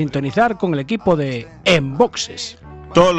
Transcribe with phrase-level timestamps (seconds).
[0.00, 2.56] sintonizar con el equipo de Enboxes.
[2.94, 3.18] Todos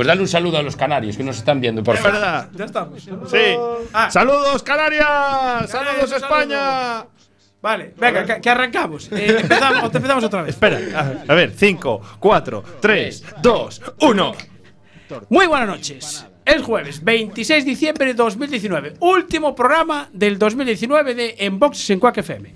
[0.00, 2.12] Pues dale un saludo a los canarios que nos están viendo, por favor.
[2.12, 2.48] verdad.
[2.54, 3.02] Ya estamos.
[3.02, 3.38] Sí.
[3.92, 4.10] Ah.
[4.10, 5.68] Saludos, Canarias.
[5.68, 7.04] Saludos, España.
[7.60, 9.12] Vale, venga, que, que arrancamos.
[9.12, 10.54] Eh, empezamos, empezamos otra vez.
[10.54, 14.32] Espera, a, ver, 5, 4, 3, 2, 1.
[15.28, 16.26] Muy buenas noches.
[16.46, 18.94] Es jueves 26 de diciembre de 2019.
[19.00, 22.54] Último programa del 2019 de Enboxes en Quack FM.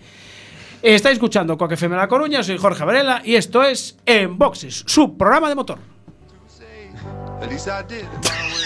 [0.80, 5.50] Estáis escuchando Quack FM La Coruña, soy Jorge Varela y esto es Enboxes, su programa
[5.50, 5.93] de motor.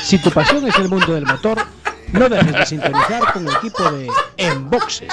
[0.02, 1.58] Si tu pasión es el mundo del motor,
[2.12, 5.12] no dejes de sintonizar con el equipo de Enboxes.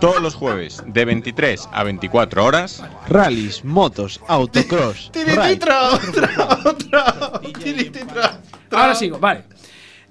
[0.00, 5.58] todos los jueves, de 23 a 24 horas, Rallys, motos, autocross, ride.
[8.70, 9.44] Ahora sigo, vale.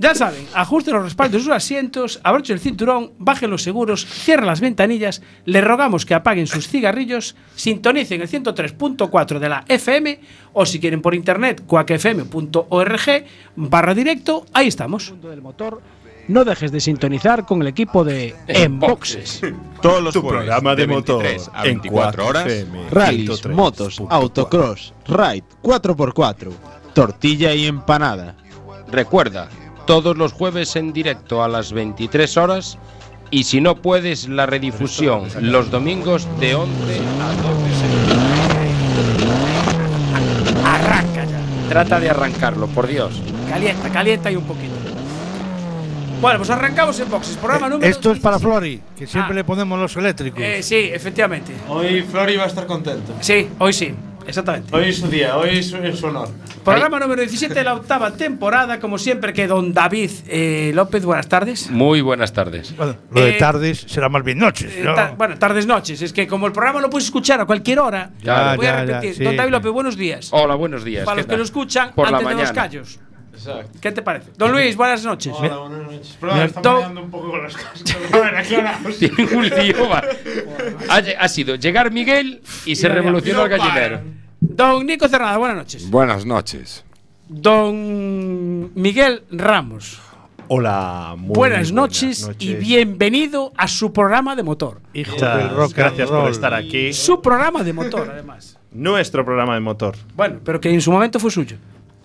[0.02, 4.48] Ya saben, ajusten los respaldos de sus asientos, abrochen el cinturón, bajen los seguros, cierren
[4.48, 10.20] las ventanillas, les rogamos que apaguen sus cigarrillos, sintonicen el 103.4 de la FM
[10.54, 15.14] o si quieren por internet, cuacfm.org barra directo, ahí estamos.
[15.22, 15.84] del motor,
[16.28, 19.42] no dejes de sintonizar con el equipo de Enboxes.
[19.84, 24.96] todos los Tu programa de, de motor 23 a en 24 horas, Rallys, motos, autocross,
[25.06, 26.52] ride, 4x4,
[26.96, 28.36] tortilla y empanada.
[28.92, 29.48] Recuerda,
[29.86, 32.78] todos los jueves en directo a las 23 horas
[33.30, 36.74] y si no puedes la redifusión los domingos de 11
[37.22, 37.42] a 12.
[40.66, 41.40] Arranca ya.
[41.70, 43.22] Trata de arrancarlo, por Dios.
[43.50, 44.74] Calienta, calienta y un poquito.
[46.22, 47.36] Bueno, pues arrancamos en boxes.
[47.38, 47.90] Programa número.
[47.90, 49.38] Esto es para Flori, que siempre Ah.
[49.38, 50.40] le ponemos los eléctricos.
[50.40, 51.52] Eh, sí, efectivamente.
[51.68, 53.14] Hoy Flori va a estar contento.
[53.22, 53.96] Sí, hoy sí.
[54.28, 54.76] Exactamente.
[54.76, 56.30] Hoy es su día, hoy es su, es su honor.
[56.64, 61.28] Programa número 17 de la octava temporada, como siempre que don David eh, López, buenas
[61.28, 61.70] tardes.
[61.72, 62.76] Muy buenas tardes.
[62.78, 64.72] Bueno, lo de Eh, tardes será más bien noches.
[64.76, 64.94] Eh, ¿no?
[64.94, 66.02] ta- bueno, tardes, noches.
[66.02, 68.70] Es que como el programa lo puedes escuchar a cualquier hora, Ya, lo voy a
[68.70, 69.16] ya, ya, repetir.
[69.16, 69.24] sí.
[69.24, 70.30] Don David López, buenos días.
[70.32, 71.04] Hola, buenos días.
[71.06, 72.62] Para ¿qué los que lo escuchan Por la antes de los mañana.
[72.62, 73.00] callos.
[73.48, 73.80] Exacto.
[73.82, 74.32] ¿Qué te parece?
[74.38, 75.34] Don Luis, buenas noches.
[75.38, 76.18] Hola, buenas noches.
[76.20, 77.96] Perdón, mareando un poco con las cosas.
[78.14, 78.98] A ver, aclaramos.
[78.98, 84.02] Tiene un lío, ha, ha sido llegar Miguel y se revolucionó el gallinero.
[84.40, 85.90] Don Nico Cerrada, buenas noches.
[85.90, 86.84] Buenas noches.
[87.28, 90.02] Don Miguel Ramos,
[90.54, 94.82] Hola, muy buenas, noches, y bienvenido a su programa de motor.
[94.94, 96.92] Hijo Muchas del rock gracias por estar aquí.
[96.92, 98.60] Su programa de motor, además.
[98.74, 99.96] Nuestro programa de motor.
[100.14, 101.56] Bueno, pero que en su momento fue suyo.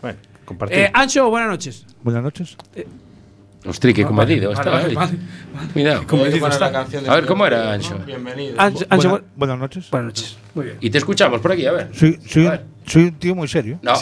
[0.01, 0.79] Bueno, compartir.
[0.79, 1.85] Eh, Ancho, buenas noches.
[2.03, 2.57] Buenas noches.
[3.67, 4.53] Ostri, qué comedido.
[5.73, 6.03] Cuidado.
[6.03, 7.73] A poner la canción de A ver, ¿cómo era.
[7.73, 7.99] Ancho?
[8.07, 8.55] Bienvenido.
[8.61, 9.91] Ancho, Ancho, Buena- bu- buenas noches.
[9.91, 10.39] buenas noches.
[10.55, 10.79] Muy bien.
[10.81, 11.91] Y te escuchamos por aquí, a ver.
[11.93, 12.65] Soy, soy, A un, ver.
[12.87, 13.79] soy un tío muy serio.
[13.83, 13.93] No,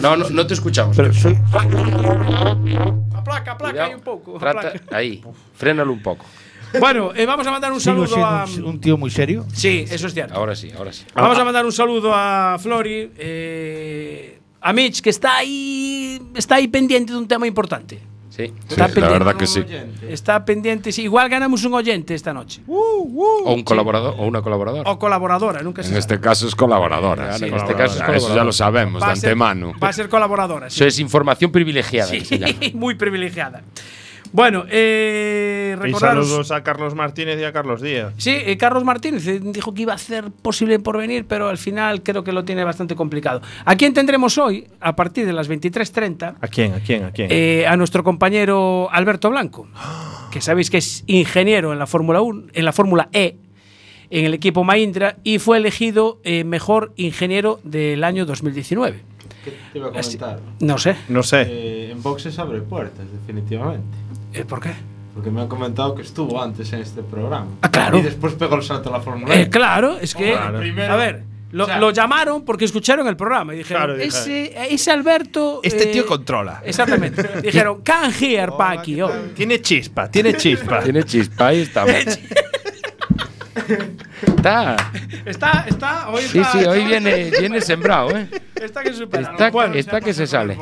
[0.00, 0.96] no, no, no te escuchamos.
[0.96, 1.38] Pero soy.
[3.14, 4.38] Aplaca, aplaca ahí un poco.
[4.38, 5.22] Trata, ahí,
[5.54, 6.24] frénalo un poco.
[6.78, 8.44] Bueno, eh, vamos a mandar un Sigo saludo a.
[8.64, 9.44] un tío muy serio.
[9.52, 10.34] Sí, eso es cierto.
[10.34, 11.04] Ahora sí, ahora sí.
[11.14, 16.68] Vamos a mandar un saludo a Flori, eh, a Mitch, que está ahí, está ahí
[16.68, 18.00] pendiente de un tema importante.
[18.30, 18.52] Sí.
[18.68, 19.62] Está la verdad que sí.
[20.08, 21.02] Está pendiente, sí.
[21.02, 22.62] Igual ganamos un oyente esta noche.
[22.68, 24.88] O un colaborador o una colaboradora.
[24.90, 25.98] O colaboradora, nunca se En sabe.
[26.00, 27.36] este caso es colaboradora.
[27.36, 27.46] Sí.
[27.46, 29.74] en este caso es Eso ya lo sabemos de Va a ser- antemano.
[29.82, 30.76] Va a ser colaboradora, sí.
[30.76, 32.08] Eso es información privilegiada.
[32.08, 33.62] Sí, muy privilegiada.
[34.32, 36.28] Bueno, eh, y recordaros.
[36.28, 38.14] saludos a Carlos Martínez y a Carlos Díaz.
[38.16, 41.58] Sí, eh, Carlos Martínez eh, dijo que iba a hacer posible por venir, pero al
[41.58, 43.42] final creo que lo tiene bastante complicado.
[43.64, 46.36] ¿A quién tendremos hoy, a partir de las 23.30?
[46.40, 46.74] ¿A quién?
[46.74, 47.04] ¿A quién?
[47.04, 47.28] ¿A quién?
[47.30, 49.66] Eh, a nuestro compañero Alberto Blanco,
[50.30, 53.36] que sabéis que es ingeniero en la Fórmula 1, en la Fórmula E,
[54.10, 59.02] en el equipo Mahindra y fue elegido eh, mejor ingeniero del año 2019.
[59.44, 60.40] ¿Qué te iba a comentar?
[60.60, 61.42] No sé, no sé.
[61.48, 63.96] Eh, en boxes abre puertas, definitivamente.
[64.32, 64.72] Eh, ¿por qué?
[65.14, 67.48] Porque me han comentado que estuvo antes en este programa.
[67.62, 67.98] Ah, claro.
[67.98, 69.42] Y después pegó el salto a la Fórmula E.
[69.42, 70.58] Eh, claro, es que Claro.
[70.60, 74.00] Primero- a ver, Lo, O sea- lo llamaron porque escucharon el programa y dijeron, Claro,
[74.00, 75.58] ese, ese Alberto...
[75.64, 76.62] Este eh, tío controla.
[76.64, 77.28] Exactamente.
[77.42, 79.02] dijeron, can here pa aquí.
[79.02, 79.10] oh".
[79.34, 80.78] Tiene chispa, tiene chispa.
[80.80, 81.92] Tiene chispa, ahí estamos.
[84.26, 84.76] Está.
[85.24, 88.28] Está, está, hoy Sí, está, sí, hoy viene, viene sembrado, ¿eh?
[88.60, 89.30] Está que supera.
[89.30, 90.56] Está, Bueno, está que se sale.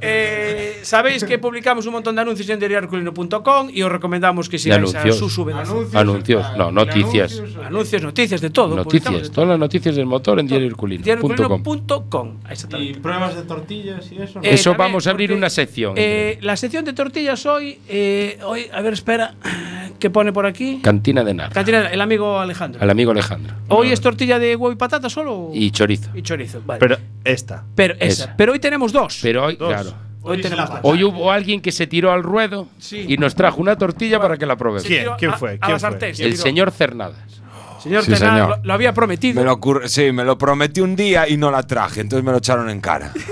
[0.00, 4.94] Eh, Sabéis que publicamos un montón de anuncios en diariarculino.com y os recomendamos que sigáis
[4.94, 5.18] a anuncios.
[5.18, 5.94] sus VDs.
[5.94, 7.42] Anuncios, no, noticias.
[7.64, 8.74] Anuncios, noticias, de todo.
[8.74, 10.46] Noticias, todas las noticias del motor en.
[10.46, 12.38] Diariarculino.com.
[12.78, 14.38] Y pruebas de tortillas y eso.
[14.40, 14.44] ¿no?
[14.44, 15.94] Eh, Eso también, vamos a abrir porque, una sección.
[15.96, 19.34] Eh, la sección de tortillas hoy, eh, hoy, a ver, espera,
[19.98, 20.80] ¿qué pone por aquí?
[20.82, 21.52] Cantina de Nar.
[21.52, 22.80] Cantina, el amigo Alejandro.
[22.92, 23.54] Amigo Alejandro.
[23.68, 25.50] Hoy es tortilla de huevo y patata solo.
[25.52, 26.10] Y chorizo.
[26.14, 26.78] y chorizo, vale.
[26.80, 27.64] Pero esta.
[27.74, 28.24] Pero esa.
[28.24, 28.36] esa.
[28.36, 29.18] Pero hoy tenemos dos.
[29.22, 29.68] Pero hoy, Dos.
[29.68, 29.92] claro.
[30.22, 30.78] hoy tenemos dos.
[30.82, 33.04] Hoy hubo alguien que se tiró al ruedo Sí.
[33.08, 34.84] y nos trajo una tortilla para que la probemos.
[34.84, 35.00] ¿Quién?
[35.02, 35.50] Tiró ¿Quién a- fue?
[35.50, 35.90] A, ¿Quién la fue?
[35.90, 36.14] sartén.
[36.14, 36.42] se El tiró.
[36.42, 37.41] señor Cernadas.
[37.82, 38.48] Señor Sí, Tenal señor.
[38.58, 39.40] Lo, lo había prometido.
[39.40, 42.30] Me lo ocurre- sí, me lo prometí un día y no la traje, entonces me
[42.32, 43.12] lo echaron en cara.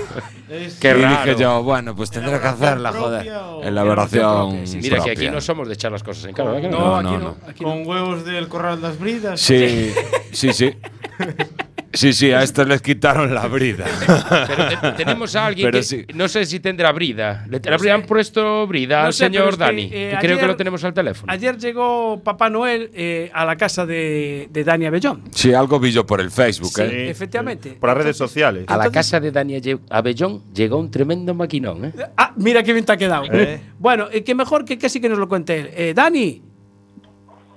[0.81, 1.09] Qué y raro.
[1.31, 3.31] dije yo, bueno, pues tendré que hacerla, joder.
[3.63, 4.63] Elaboración.
[4.81, 6.51] Mira que aquí no somos de echar las cosas en cara.
[6.51, 7.19] ¿verdad que no, No, aquí no, no.
[7.19, 7.37] no.
[7.47, 7.69] aquí no.
[7.69, 9.39] Con huevos del corral de las bridas.
[9.51, 9.93] Sí,
[10.33, 10.75] sí, sí.
[11.93, 13.85] Sí, sí, a estos les quitaron la brida.
[14.47, 16.05] Pero te- tenemos a alguien Pero que sí.
[16.15, 17.45] no sé si tendrá brida.
[17.49, 19.83] ¿Le le habrían puesto brida No al sé, señor que, Dani?
[19.91, 21.31] eh, que creo que ayer- lo tenemos al teléfono.
[21.31, 25.23] Ayer llegó Papá Noel eh, a la casa de, de Dani Abellón.
[25.31, 27.09] Sí, algo vi yo por el Facebook, Sí, ¿eh?
[27.09, 27.71] efectivamente.
[27.79, 28.65] Por las redes sociales.
[28.67, 29.59] a la entonces- casa de Dani
[29.89, 31.85] Abellón llegó un tremendo maquinón.
[31.85, 31.93] ¿eh?
[32.17, 33.25] Ah, mira qué bien te ha quedado.
[33.31, 33.59] Eh.
[33.79, 35.69] Bueno, eh, que mejor que casi que nos lo cuente él.
[35.73, 36.41] Eh, Dani,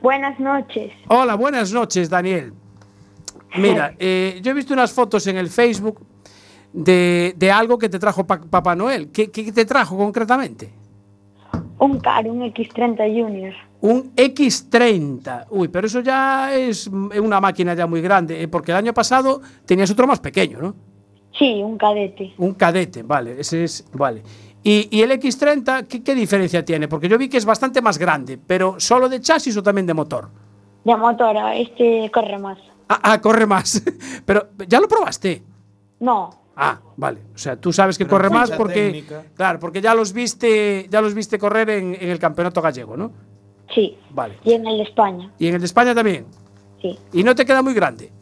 [0.03, 0.93] Buenas noches.
[1.09, 2.53] hola, buenas noches, Daniel.
[3.57, 6.01] Mira, eh, yo he visto unas fotos en el Facebook
[6.73, 9.11] de, de algo que te trajo Pa- Papá Noel.
[9.11, 10.73] ¿Qué, qué te trajo concretamente?
[11.79, 13.53] Un car, un X30 Junior.
[13.81, 15.47] Un X30.
[15.51, 19.41] Uy, pero eso ya es una máquina ya muy grande, eh, porque el año pasado
[19.67, 20.75] tenías otro más pequeño, ¿no?
[21.39, 22.33] Sí, un cadete.
[22.39, 24.23] Un cadete, vale, ese es, vale.
[24.63, 26.89] Y, y el X30, ¿qué, qué diferencia tiene?
[26.89, 29.95] Porque yo vi que es bastante más grande, pero solo de chasis o también de
[29.95, 30.31] motor.
[30.85, 32.59] De motor, este corre más.
[32.95, 33.83] Ah, ah, corre más.
[34.27, 35.43] pero, ¿ya lo probaste?
[36.01, 37.21] No, Ah, vale.
[37.35, 38.75] O sea, tú sabes que Pero corre más porque.
[38.75, 39.25] técnica.
[39.35, 43.11] Claro, porque ya los viste, ya los viste correr en, en el campeonato gallego, ¿no?
[43.75, 43.97] sí.
[44.11, 44.39] Vale.
[44.45, 46.27] Y en el de España, Y en el de España también.
[46.81, 46.97] sí.
[47.13, 48.13] Y no te queda muy grande.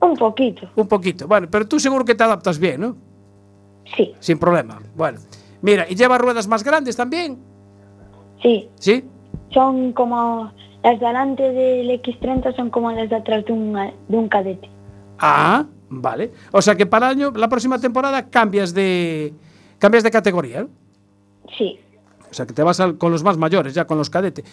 [0.00, 1.26] Un poquito, Un poquito.
[1.26, 2.96] Bueno, pero tú seguro que te adaptas bien, ¿no?
[3.96, 4.14] sí.
[4.20, 4.80] Sin problema.
[4.94, 5.18] Bueno.
[5.60, 7.38] Mira, ¿y lleva ruedas más grandes también?
[8.42, 8.68] Sí.
[8.76, 9.04] ¿Sí?
[9.52, 10.52] Son como.
[10.82, 14.68] Las de delante del X30 son como las de atrás de un, de un cadete.
[15.18, 16.32] Ah, vale.
[16.50, 19.32] O sea que para el año, la próxima temporada cambias de
[19.78, 20.62] cambias de categoría.
[20.62, 20.68] ¿no?
[21.56, 21.78] Sí.
[22.30, 24.44] O sea que te vas al- con los más mayores, ya con los cadetes.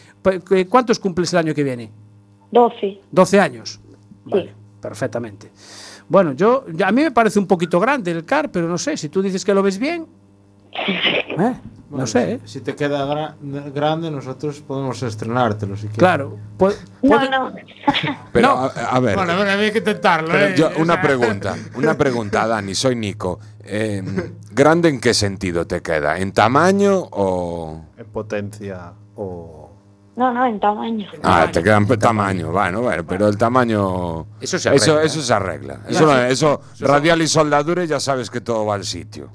[0.69, 1.91] ¿Cuántos cumples el año que viene?
[2.51, 2.99] 12.
[3.11, 3.79] 12 años.
[4.25, 5.49] Vale, perfectamente.
[6.07, 9.09] Bueno, yo a mí me parece un poquito grande el car, pero no sé, si
[9.09, 10.05] tú dices que lo ves bien.
[10.87, 11.53] ¿eh?
[11.89, 12.39] No sé, ¿eh?
[12.45, 13.35] Si te queda gra-
[13.73, 15.97] grande, nosotros podemos estrenártelo si quieres.
[15.97, 16.37] Claro.
[16.57, 17.53] pu- No, puede- no.
[18.31, 18.53] Pero, No.
[18.57, 20.53] a, a ver, Bueno, bueno, había que intentarlo, ¿eh?
[20.55, 23.39] yo- una pregunta, una pregunta, Dani, soy Nico.
[23.63, 24.03] Eh,
[24.51, 26.17] ¿Grande en qué sentido te queda?
[26.19, 27.81] ¿En tamaño o...?
[27.97, 29.68] En potencia o.
[30.15, 31.07] No, no, en tamaño.
[31.23, 34.25] Ah, te queda en pe- tamaño, bueno, bueno, pero el tamaño...
[34.41, 35.79] Eso se arregla, Eso, eso se arregla.
[35.87, 39.29] Eso, no- eso radial y soldadura ya sabes que todo va al sitio.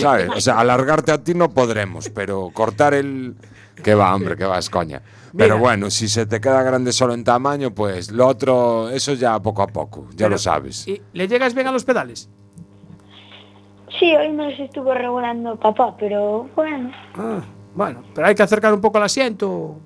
[0.00, 0.28] ¿Sabes?
[0.34, 3.36] O sea, alargarte a ti no podremos, pero cortar el...
[3.84, 5.00] Que va, hombre, que va, es coña.
[5.36, 5.68] Pero Mira.
[5.68, 9.62] bueno, si se te queda grande solo en tamaño, pues lo otro, eso ya poco
[9.62, 10.88] a poco, ya pero- lo sabes.
[10.88, 12.28] ¿y ¿Le llegas bien a los pedales?
[14.00, 16.90] Sí, hoy me los estuvo regulando papá, pero bueno.
[17.14, 17.40] Ah,
[17.74, 19.78] bueno, pero hay que acercar un poco el asiento.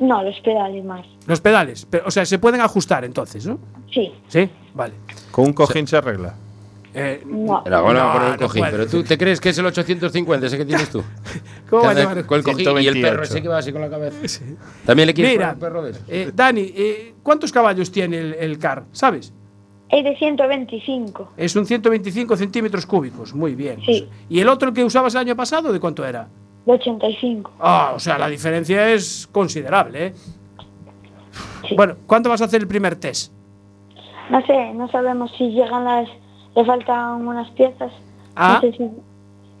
[0.00, 1.06] No, los pedales más.
[1.26, 1.86] Los pedales.
[1.88, 3.58] Pero, o sea, se pueden ajustar entonces, ¿no?
[3.92, 4.12] Sí.
[4.28, 4.94] Sí, vale.
[5.30, 6.34] Con un cojín se arregla.
[6.96, 7.62] Eh, No.
[7.64, 8.64] Pero bueno, No, por el no cojín.
[8.70, 11.02] pero tú te crees que es el 850 ese que tienes tú.
[11.70, 12.24] ¿Cómo va a llevar?
[12.26, 13.08] con el cojín y el 128.
[13.10, 14.40] perro ese que va así con la cabeza.
[14.86, 16.02] También le quieres Mira, poner perro de esos?
[16.08, 18.84] eh, Dani, eh, ¿cuántos caballos tiene el, el car?
[18.92, 19.32] ¿Sabes?
[19.88, 21.32] Es de 125.
[21.36, 23.34] Es un 125 centímetros cúbicos.
[23.34, 23.78] Muy bien.
[23.84, 24.08] Sí.
[24.28, 26.28] ¿Y el otro el que usabas el año pasado, de cuánto era?
[26.66, 27.50] De 85.
[27.60, 30.14] Ah, o sea, la diferencia es considerable, ¿eh?
[31.68, 31.74] Sí.
[31.76, 33.32] Bueno, ¿cuándo vas a hacer el primer test?
[34.30, 36.08] No sé, no sabemos si llegan las...
[36.56, 37.92] Le faltan unas piezas.
[38.36, 38.60] Ah.
[38.62, 38.88] No sé si,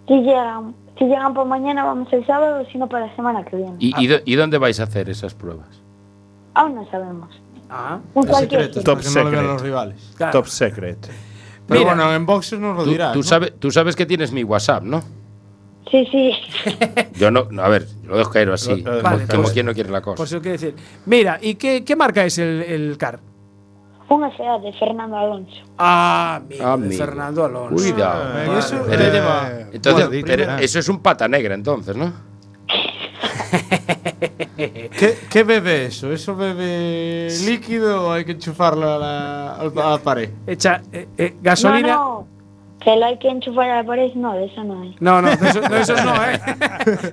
[0.08, 0.74] si llegan.
[0.98, 3.74] Si llegan por mañana vamos el sábado, si no para la semana que viene.
[3.80, 5.66] ¿Y, y do- y dónde vais a hacer esas pruebas?
[6.54, 7.28] Aún no sabemos.
[7.68, 8.82] Ah, cualquier secreto.
[8.82, 9.42] Top que no lo secret.
[9.42, 10.12] los rivales.
[10.16, 10.32] claro.
[10.32, 10.98] Top secret.
[11.66, 11.94] Pero Mira.
[11.96, 13.12] bueno, en boxes nos lo Tú, dirás.
[13.12, 13.22] tú ¿no?
[13.24, 15.02] sabes, tú sabes que tienes mi WhatsApp, ¿no?
[15.90, 16.32] Sí, sí.
[17.16, 19.74] Yo no, no, a ver, lo dejo caer así, Vale, como, como pues- quien no
[19.74, 20.16] quiere la cosa.
[20.16, 20.74] Por eso quiero decir.
[21.06, 23.20] Mira, ¿y qué, qué marca es el, el car?
[24.04, 25.64] Unha FA de Fernando Alonso.
[25.80, 26.92] Ah, de Amigo.
[26.92, 27.72] Fernando Alonso.
[27.74, 28.36] Cuidado.
[28.36, 28.76] Eh, eso.
[29.72, 30.60] Entonces, Bueno, pero primera.
[30.60, 32.12] eso es un pata negra entonces, ¿no?
[34.56, 36.12] ¿Qué, ¿Qué bebe eso?
[36.12, 40.30] ¿Eso bebe líquido o hay que enchufarlo a la, a la pared?
[40.46, 41.88] Echa eh, eh, gasolina.
[41.96, 42.33] No, no.
[42.84, 44.94] Que lo hay que enchufar a la pared, no, de eso no hay.
[45.00, 46.40] No, no, de, eso- de esos no, ¿eh?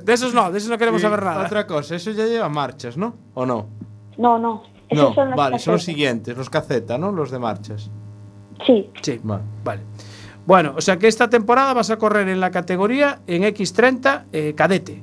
[0.04, 1.46] De esos no, de esos no queremos Y saber nada.
[1.46, 3.16] Otra cosa, eso ya lleva marchas, ¿no?
[3.34, 3.68] ¿O no?
[4.18, 4.64] No, no.
[4.90, 7.12] Esos No, son los vale, son los siguientes, los caceta, ¿no?
[7.14, 7.90] Los de marchas.
[8.68, 8.90] Sí.
[9.02, 9.44] Sí, Vale.
[9.64, 9.82] vale.
[10.46, 14.54] Bueno, o sea que esta temporada vas a correr en la categoría en X30 eh,
[14.56, 15.02] cadete.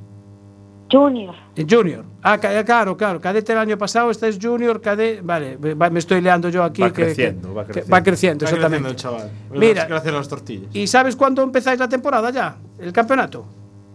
[0.91, 1.35] Junior.
[1.55, 2.05] En junior.
[2.23, 3.21] Ah, ca- claro, claro.
[3.21, 5.21] Cadete el año pasado, este es junior, cadete.
[5.21, 6.81] Vale, va- me estoy liando yo aquí.
[6.81, 7.95] Va que- que- creciendo, va que- creciendo.
[7.97, 8.89] va creciendo, Va exactamente.
[8.95, 9.59] creciendo el chaval.
[9.61, 9.85] Mira.
[9.87, 10.75] Gracias a las tortillas.
[10.75, 12.57] ¿Y sabes cuándo empezáis la temporada ya?
[12.79, 13.45] ¿El campeonato?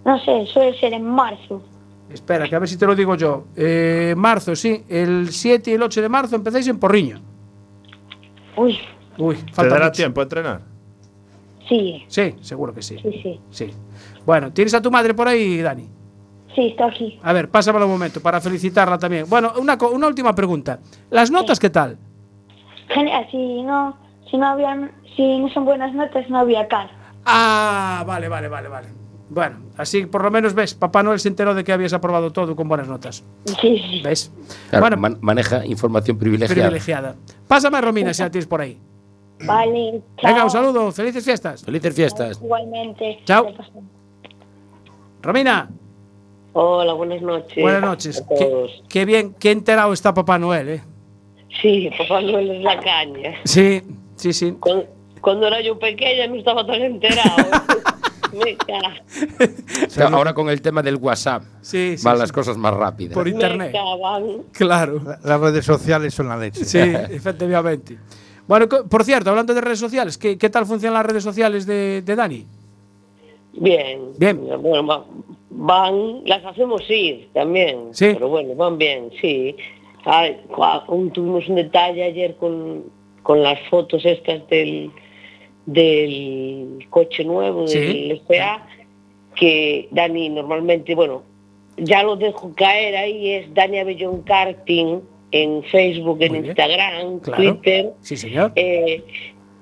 [0.05, 1.63] No sé, suele ser en marzo.
[2.11, 3.45] Espera, que a ver si te lo digo yo.
[3.55, 4.83] Eh, marzo, sí.
[4.87, 7.19] El 7 y el 8 de marzo empezáis en Porriño.
[8.55, 8.77] Uy,
[9.17, 9.95] Uy, ¿Te falta dará mucho.
[9.97, 10.61] tiempo a entrenar?
[11.67, 12.97] sí, Sí, seguro que sí.
[13.01, 13.39] sí, sí.
[13.49, 13.69] Sí.
[14.25, 15.87] Bueno, ¿tienes a tu madre por ahí, Dani?
[16.55, 17.19] Sí, está aquí.
[17.23, 19.25] A ver, pásamelo un momento para felicitarla también.
[19.29, 20.79] Bueno, una, una última pregunta.
[21.09, 21.97] ¿Las notas qué tal?
[22.89, 23.97] Genial, si no,
[24.29, 26.91] si no habían, si no son buenas notas, no había cara.
[27.25, 28.87] Ah, vale, vale, vale, vale.
[29.29, 32.55] Bueno, así por lo menos ves, Papá Noel se enteró de que habías aprobado todo
[32.55, 33.23] con buenas notas.
[33.45, 34.01] Sí, sí.
[34.03, 34.31] ¿Ves?
[34.69, 36.53] Claro, bueno, man- maneja información privilegiada.
[36.69, 37.15] privilegiada.
[37.47, 38.77] Pásame a Romina si la tienes por ahí.
[39.45, 40.43] Vale, Venga, chao.
[40.45, 41.63] un saludo, felices fiestas.
[41.63, 42.39] Felices fiestas.
[42.43, 43.21] Igualmente.
[43.25, 43.47] Chao.
[45.21, 45.69] Romina,
[46.53, 47.61] Hola, buenas noches.
[47.61, 48.21] buenas noches.
[48.21, 48.83] A Qué, todos.
[48.89, 50.83] qué bien, qué enterado está Papá Noel, ¿eh?
[51.61, 53.35] Sí, Papá Noel es la caña.
[53.43, 53.81] Sí,
[54.15, 54.55] sí, sí.
[54.59, 54.85] Cuando,
[55.21, 57.35] cuando era yo pequeña no estaba tan enterado.
[59.97, 62.21] Me Ahora con el tema del WhatsApp Sí, sí, van sí.
[62.21, 63.13] las cosas más rápidas.
[63.13, 63.75] Por internet.
[64.51, 65.01] Claro.
[65.23, 66.65] Las redes sociales son la leche.
[66.65, 67.97] Sí, efectivamente.
[68.47, 72.01] Bueno, por cierto, hablando de redes sociales, ¿qué, qué tal funcionan las redes sociales de,
[72.01, 72.47] de Dani?
[73.53, 73.99] Bien.
[74.17, 74.37] Bien.
[74.61, 75.05] Bueno, va-
[75.49, 77.89] van, las hacemos ir también.
[77.93, 78.11] Sí.
[78.13, 79.55] Pero bueno, van bien, sí.
[80.05, 80.37] Ay,
[81.13, 82.83] tuvimos un detalle ayer con,
[83.21, 84.91] con las fotos estas del,
[85.65, 87.79] del coche nuevo, Sí.
[87.79, 88.65] del FA,
[89.35, 91.23] que Dani normalmente, bueno,
[91.77, 94.99] ya lo dejo caer ahí, es Dani Abellón Karting
[95.31, 96.45] en Facebook, en bien.
[96.47, 97.41] Instagram, Claro.
[97.55, 97.93] Twitter.
[98.01, 98.51] Sí, señor.
[98.55, 99.03] Eh,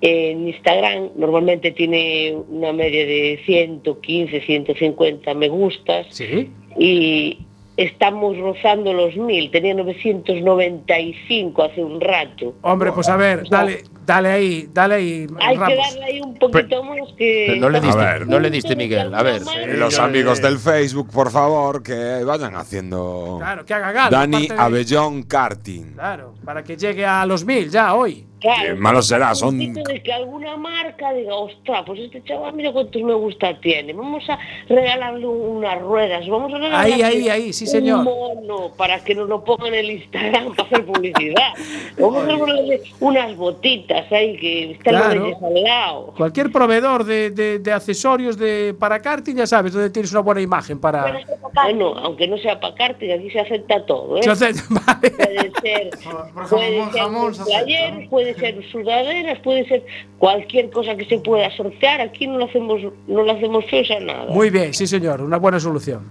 [0.01, 6.49] en Instagram normalmente tiene una media de 115, 150 me gustas Sí.
[6.77, 7.37] y
[7.77, 9.51] estamos rozando los 1000.
[9.51, 12.53] Tenía 995 hace un rato.
[12.61, 13.83] Hombre, pues a ver, dale,
[14.15, 15.77] dale ahí, dale ahí, Hay que Ramos.
[15.91, 17.55] darle ahí un poquito más que...
[17.59, 18.27] No le diste, A ver.
[18.27, 19.13] no le diste Miguel.
[19.13, 19.41] A ver.
[19.57, 23.37] Eh, Los amigos del Facebook, por favor, que vayan haciendo.
[23.39, 24.09] Claro, que haga gala.
[24.09, 25.93] Dani de- Abellón Karting.
[25.93, 28.25] Claro, para que llegue a los mil ya hoy.
[28.41, 32.71] Claro, Qué malo será, son- de que alguna marca diga, ostras, pues este chaval mira
[32.71, 33.93] cuántos me gusta tiene.
[33.93, 37.99] Vamos a regalarle unas ruedas, vamos a regalarle Ahí, ahí, ahí, sí, señor.
[37.99, 41.53] un mono para que nos lo pongan en el Instagram para hacer publicidad.
[41.99, 45.23] Vamos a regalarle unas botitas ahí que están los Claro.
[45.23, 46.13] reyes al lado.
[46.15, 50.39] Cualquier proveedor de, de- de accesorios de, para karting, ya sabes, donde tienes una buena
[50.41, 51.19] imagen para.
[51.53, 54.23] Bueno, aunque no sea para karting, aquí se acepta todo, ¿eh?
[54.23, 55.09] Se hace- vale.
[55.11, 55.89] Puede ser,
[56.33, 59.85] Por puede jamón, ser jamón, un se acepta, player, puede ser sudaderas, puede ser
[60.17, 61.99] cualquier cosa que se pueda sortear.
[62.01, 64.25] Aquí no lo hacemos, no lo hacemos feos a nada.
[64.31, 66.07] Muy bien, sí, señor, una buena solución.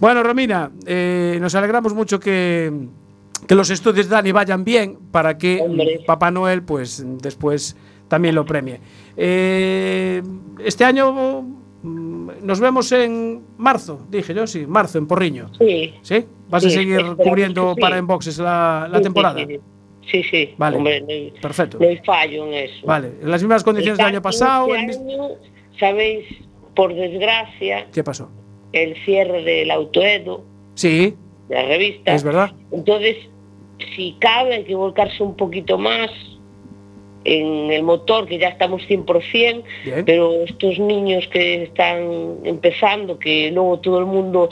[0.00, 2.70] Bueno, Romina, eh, nos alegramos mucho que,
[3.48, 6.00] que los estudios de Dani vayan bien para que Hombre.
[6.06, 7.76] Papá Noel, pues después
[8.06, 8.80] también lo premie.
[9.16, 10.22] Eh,
[10.64, 11.42] este año
[11.82, 15.50] mm, nos vemos en marzo, dije yo, sí, marzo, en Porriño.
[15.58, 15.94] Sí.
[16.02, 16.24] ¿Sí?
[16.48, 17.80] ¿Vas a seguir cubriendo sí.
[17.80, 19.36] para Enboxes la, la temporada?
[20.10, 20.54] Sí, sí.
[20.56, 20.76] Vale.
[20.78, 21.78] Hombre, no hay, Perfecto.
[21.80, 22.86] no hay fallo en eso.
[22.86, 24.74] Vale, en las mismas condiciones El del año pasado.
[24.74, 25.28] este año,
[25.78, 26.24] Sabéis,
[26.74, 28.30] por desgracia, ¿Qué pasó?
[28.72, 31.14] el cierre del Autoedo, Sí,
[31.48, 32.14] de la revista.
[32.14, 32.52] es verdad.
[32.72, 33.16] Entonces,
[33.94, 36.10] si cabe, hay que volcarse un poquito más
[37.24, 40.04] en el motor, que ya estamos 100%, Bien.
[40.04, 44.48] pero estos niños que están empezando, que luego todo el mundo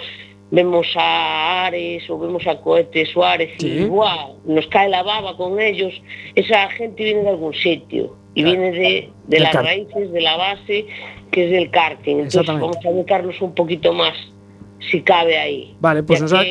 [0.50, 3.87] vemos a Ares o vemos a Cohete Suárez Sí.
[3.88, 5.92] y nos cae la baba con ellos,
[6.35, 8.61] esa gente viene de algún sitio y Claro.
[8.61, 10.87] viene de, de las raíces, de la base,
[11.30, 12.16] que es del karting.
[12.16, 14.14] Entonces vamos a volcarnos un poquito más,
[14.90, 15.75] si cabe ahí.
[15.80, 16.42] Vale, pues nos ha-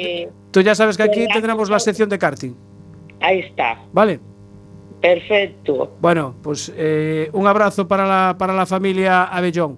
[0.55, 2.53] tú ya sabes que aquí tendremos la sección de karting.
[3.19, 3.77] Ahí está.
[3.91, 4.19] ¿Vale?
[5.01, 5.97] Perfecto.
[5.99, 9.77] Bueno, pues eh, un abrazo para la, para la familia Abellón.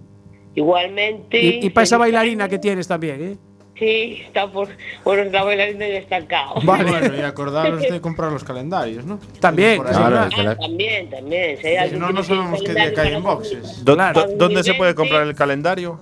[0.56, 1.40] Igualmente.
[1.42, 3.38] Y, y para esa bailarina que tienes también, ¿eh?
[3.78, 4.70] Sí, está por.
[5.04, 6.56] Bueno, está bailando y destacado.
[6.64, 6.90] Vale.
[6.90, 9.20] Bueno, y acordaros de comprar los calendarios, ¿no?
[9.40, 11.58] También, claro, Ah, también, también.
[11.58, 13.84] Si Si no, no sabemos qué día cae en boxes.
[13.86, 14.22] ¿Dó- Claro.
[14.28, 16.00] dó- ¿Dónde se puede comprar el calendario?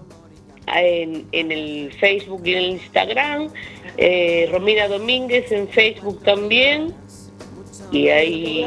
[0.68, 3.50] En, en el Facebook y en el Instagram.
[3.98, 6.94] eh, Romina Domínguez en Facebook también.
[7.92, 8.66] Y ahí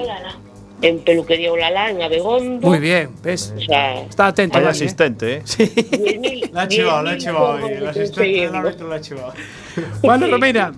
[0.81, 2.69] en Peluquería Olala, en Abegondo.
[2.69, 3.52] Muy bien, ¿ves?
[3.57, 4.59] O sea, Está atento.
[4.59, 4.85] Hay Dani, ¿eh?
[4.85, 5.43] asistente, ¿eh?
[5.45, 7.59] 10.000 La ha chivado, la ha 10.000 chivado.
[7.59, 8.59] El asistente del conseguirlo.
[8.59, 9.33] árbitro la ha chivado.
[10.02, 10.73] Bueno, Romina.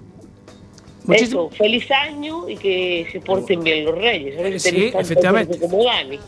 [1.04, 1.48] Muchísimo.
[1.50, 4.62] Eso, feliz año y que se porten bien los reyes.
[4.62, 5.58] Si Sí, efectivamente.
[5.58, 6.18] como Dani.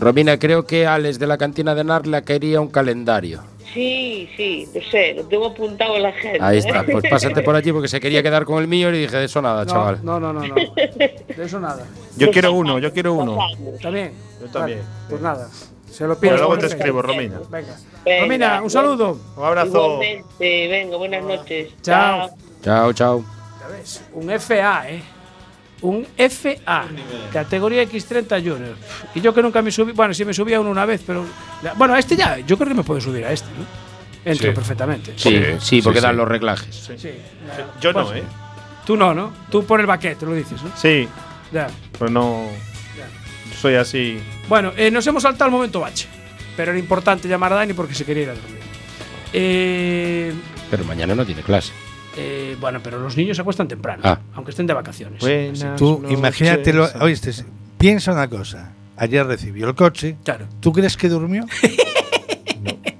[0.00, 3.42] Romina, creo que Alex de la cantina de Narla quería un calendario.
[3.72, 6.46] Sí, sí, no sé, lo tengo apuntado en la agenda.
[6.46, 6.60] Ahí ¿eh?
[6.60, 9.24] está, pues pásate por allí porque se quería quedar con el mío y dije, de
[9.24, 10.00] eso nada, No, chaval.
[10.02, 10.54] no, no, no, no.
[10.84, 11.86] De eso nada.
[12.16, 13.38] Yo quiero uno, yo quiero uno.
[13.74, 14.12] ¿Está bien?
[14.40, 14.78] Yo también.
[14.80, 15.48] Vale, pues nada.
[15.90, 16.36] Se lo Pero pido.
[16.36, 17.38] luego por te escribo, Romina.
[17.50, 17.76] Venga.
[18.04, 19.18] Venga, Romina, un saludo.
[19.36, 19.68] Un abrazo.
[20.02, 21.72] Igualmente, venga, buenas noches.
[21.82, 22.30] Chao.
[22.62, 23.24] Chao, chao.
[23.60, 25.02] Ya ves, Un FA, ¿eh?
[25.82, 26.84] Un FA.
[27.32, 28.76] Categoría X30 Junior.
[29.14, 29.92] Y yo que nunca me subí.
[29.92, 31.24] Bueno, sí me subí a uno una vez, pero.
[31.76, 32.38] Bueno, a este ya.
[32.38, 33.66] Yo creo que me puedo subir a este, ¿no?
[34.24, 34.54] Entro Sí.
[34.54, 35.12] perfectamente.
[35.16, 36.06] Sí, sí, sí, porque sí.
[36.06, 36.88] dan los reglajes.
[36.96, 37.10] Sí.
[37.80, 38.24] Yo no, Pues, ¿eh?
[38.86, 39.32] Tú no, ¿no?
[39.50, 40.70] Tú por el baquete, lo dices, ¿no?
[40.76, 41.08] Sí,
[41.52, 41.66] Ya.
[41.98, 42.48] pero no.
[43.60, 44.20] Soy así.
[44.48, 46.08] Bueno, eh, nos hemos saltado el momento bache.
[46.56, 48.58] Pero era importante llamar a Dani porque se quería ir a dormir.
[49.32, 50.32] Eh,
[50.70, 51.72] Pero mañana no tiene clase.
[52.16, 54.18] Eh, bueno, pero los niños se acuestan temprano, Ah.
[54.34, 55.20] aunque estén de vacaciones.
[55.20, 56.18] Buenas Tú noches.
[56.18, 57.32] imagínatelo, oíste,
[57.78, 58.72] piensa una cosa.
[58.96, 60.16] Ayer recibió el coche.
[60.24, 60.46] Claro.
[60.60, 61.44] ¿Tú crees que durmió?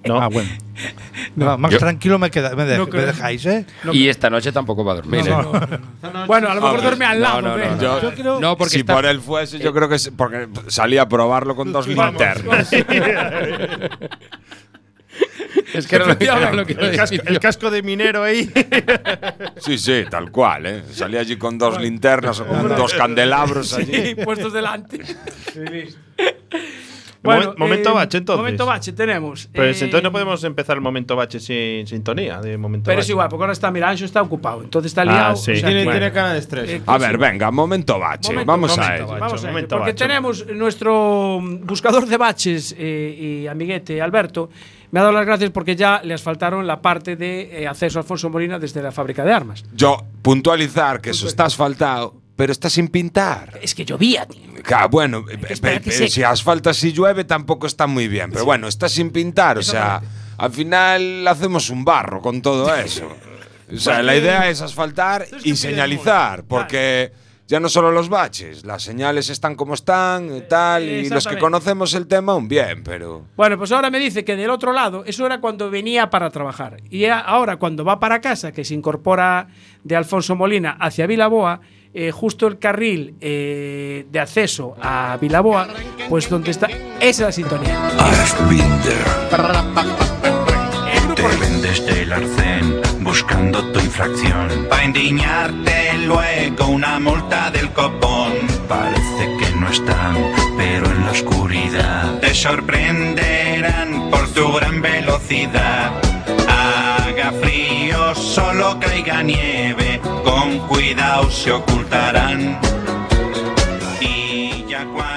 [0.04, 0.20] No.
[0.20, 0.50] Ah, bueno.
[1.36, 3.06] No, más Yo- tranquilo me, queda, me, No creo.
[3.06, 3.64] dejáis, ¿eh?
[3.92, 5.24] y esta noche tampoco va a dormir.
[5.28, 5.78] No, ¿eh?
[6.12, 6.26] no.
[6.26, 7.40] Bueno, a lo mejor Hombre, duerme al lado.
[7.40, 9.88] no, no, no, Yo- Yo creo- No, porque si está- por él fuese, yo creo
[9.88, 12.68] que es porque salía a probarlo con dos linternas.
[15.74, 16.18] Es que era lo
[16.66, 18.50] que, a El casco, decir el casco de minero ahí.
[19.58, 20.82] Sí, sí, tal cual, ¿eh?
[20.90, 23.92] Salía allí con dos linternas o con dos candelabros allí.
[23.94, 25.00] Sí, puestos delante.
[27.22, 28.40] Momen- momento eh, bache, entonces.
[28.42, 29.48] Momento bache tenemos.
[29.54, 33.04] Pues Eh, entonces no podemos empezar el momento bache sin sintonía de momento Pero bache.
[33.04, 34.60] es igual, porque ahora está, mira, Ancho está ocupado.
[34.64, 35.36] Entonces está Ah, liado.
[35.36, 35.52] sí.
[35.52, 36.68] o sea Tiene, que- tiene cara de estrés.
[36.70, 38.32] Eh, A ver, venga, momento bache.
[38.32, 39.06] Momento, Vamos a momento ello.
[39.06, 39.20] bache.
[39.20, 39.94] Vamos a ello, porque bache.
[39.94, 44.50] tenemos nuestro buscador de baches eh, y amiguete Alberto.
[44.92, 48.02] Me ha dado las gracias porque ya le asfaltaron la parte de eh, acceso a
[48.02, 49.64] Alfonso Molina desde la fábrica de armas.
[49.74, 53.58] Yo, puntualizar que eso está asfaltado, pero está sin pintar.
[53.62, 54.42] Es que llovía, tío.
[54.62, 55.36] Claro, bueno, pe-
[55.80, 59.62] pe- si asfalta si llueve tampoco está muy bien, pero bueno, está sin pintar, o
[59.62, 60.00] sea,
[60.38, 63.08] al final hacemos un barro con todo eso.
[63.74, 67.12] O sea, la idea es asfaltar y señalizar, porque
[67.48, 71.38] ya no solo los baches, las señales están como están y tal, y los que
[71.38, 73.26] conocemos el tema, un bien, pero...
[73.36, 76.78] Bueno, pues ahora me dice que del otro lado, eso era cuando venía para trabajar.
[76.88, 79.48] Y a- ahora cuando va para casa, que se incorpora
[79.84, 81.60] de Alfonso Molina hacia Vilaboa,
[81.94, 85.68] eh, justo el carril eh, de acceso a Vilaboa,
[86.08, 87.88] pues donde está, esa es la sintonía.
[87.98, 89.04] Has been there.
[90.92, 94.66] El grupo Te ven desde el arcén buscando tu infracción.
[94.68, 98.32] Pa' endiñarte luego una multa del copón.
[98.68, 100.16] Parece que no están,
[100.56, 105.92] pero en la oscuridad te sorprenderán por tu gran velocidad.
[106.48, 112.58] Haga frío, solo caiga nieve, con cuidado se ocultarán.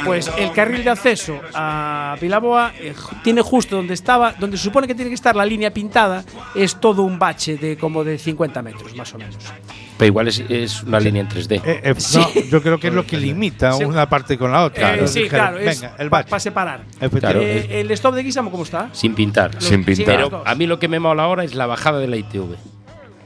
[0.06, 4.88] Pues el carril de acceso a Vilaboa eh, tiene justo donde estaba, donde se supone
[4.88, 6.23] que tiene que estar la línea pintada,
[6.54, 9.36] es todo un bache de como de 50 metros, más o menos.
[9.97, 11.62] Pero igual es, es una línea en 3D.
[11.65, 13.84] Eh, eh, no, yo creo que es lo que limita Sí.
[13.86, 14.95] una parte con la otra.
[14.95, 16.39] Eh, sí, dijeron, claro, es venga, el para bache.
[16.43, 16.82] separar.
[16.99, 17.60] Efectivamente.
[17.78, 18.89] Eh, ¿El stop de Guisamo cómo está?
[18.91, 19.62] Sin pintar.
[19.62, 20.06] Sin pintar.
[20.06, 22.56] Pero a mí lo que me mola ahora es la bajada de la ITV.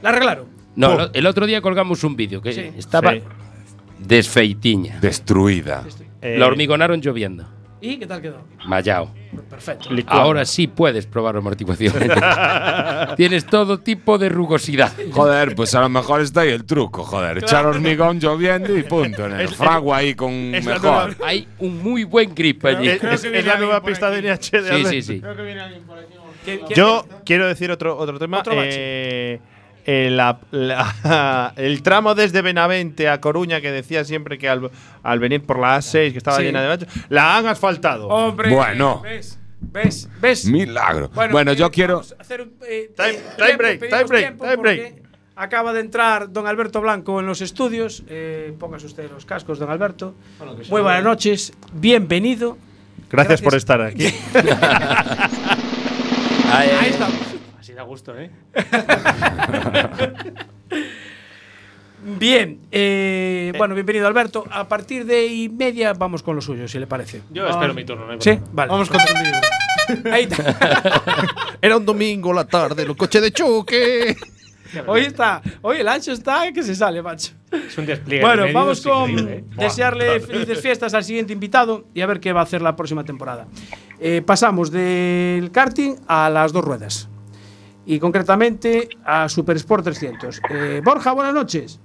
[0.02, 0.46] ¿La arreglaron?
[0.76, 1.10] No, Oh.
[1.12, 2.70] el otro día colgamos un vídeo que Sí.
[2.78, 3.22] estaba Sí.
[3.98, 4.98] desfeitiña.
[5.00, 5.82] Destruida.
[6.22, 7.46] Eh, La hormigonaron lloviendo.
[7.82, 8.44] ¿Y qué tal quedó?
[8.66, 9.10] Mallao.
[9.48, 9.90] Perfecto.
[9.92, 10.20] licuado.
[10.20, 11.94] Ahora sí puedes probar amortiguación.
[13.16, 14.92] Tienes todo tipo de rugosidad.
[15.12, 17.38] Joder, pues a lo mejor está ahí el truco, joder.
[17.38, 19.24] Echar hormigón lloviendo y punto.
[19.26, 21.16] En el Es- fragua ahí con es mejor.
[21.24, 22.88] Hay un muy buen grip allí.
[22.88, 23.02] Es,
[23.46, 25.22] la nueva pista de NH de Sí, sí, sí.
[26.44, 28.40] ¿Qué- qué- Yo quiero decir otro, otro tema.
[28.40, 29.40] Otro bache.
[29.86, 34.70] Eh, eh, la- la- el tramo desde Benavente a Coruña, que decía siempre que al,
[35.02, 36.44] al venir por la A6, que estaba Sí.
[36.44, 38.08] llena de baches, la han asfaltado.
[38.08, 39.00] Hombre, Bueno.
[39.02, 39.38] ¿ves?
[39.60, 40.08] ¿Ves?
[40.20, 40.46] ¿Ves?
[40.46, 41.10] Milagro.
[41.14, 41.94] Bueno, eh, yo quiero.
[41.96, 44.94] vamos a hacer un, eh, Time- eh, time break, time break, tiempo time break.
[45.36, 48.02] Acaba de entrar don Alberto Blanco en los estudios.
[48.08, 50.14] Eh, póngase usted los cascos, don Alberto.
[50.68, 51.52] Muy buenas noches.
[51.72, 52.58] Bienvenido.
[53.10, 54.04] Gracias, por estar aquí.
[56.52, 57.29] Ahí estamos.
[57.80, 58.30] A gusto, ¿eh?
[62.18, 64.44] Bien, eh, bueno, bienvenido Alberto.
[64.50, 67.22] A partir de y media vamos con lo suyo, si le parece.
[67.30, 68.70] Yo espero mi turno, no hay Sí, vale.
[68.70, 70.12] Vamos con tu libro.
[70.12, 70.58] Ahí está.
[71.62, 74.14] Era un domingo la tarde, el coche de choque.
[74.86, 77.32] Hoy está, hoy el ancho está que se sale, macho.
[77.50, 78.22] Es un despliegue.
[78.22, 79.42] Bueno, de vamos con ¿eh?
[79.54, 79.64] Buah.
[79.64, 83.04] desearle felices fiestas al siguiente invitado y a ver qué va a hacer la próxima
[83.04, 83.48] temporada.
[84.00, 87.08] Eh, pasamos del karting a las dos ruedas
[87.90, 90.40] y concretamente a Super Sport 300.
[90.48, 91.80] Eh, Borja, buenas noches.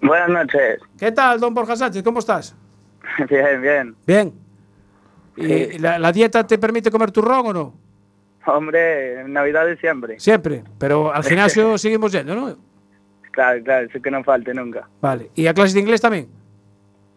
[0.00, 0.78] Buenas noches.
[0.96, 2.04] ¿Qué tal, don Borja Sánchez?
[2.04, 2.54] ¿Cómo estás?
[3.28, 3.96] Bien, bien.
[4.06, 4.32] Bien.
[5.36, 7.74] ¿Y la, la dieta te permite comer turrón o no?
[8.46, 10.20] Hombre, en Navidades siempre.
[10.20, 12.56] Siempre, pero al gimnasio seguimos yendo, ¿no?
[13.32, 14.88] Claro, claro, eso que no falte nunca.
[15.00, 15.30] Vale.
[15.34, 16.28] ¿Y a clases de inglés también?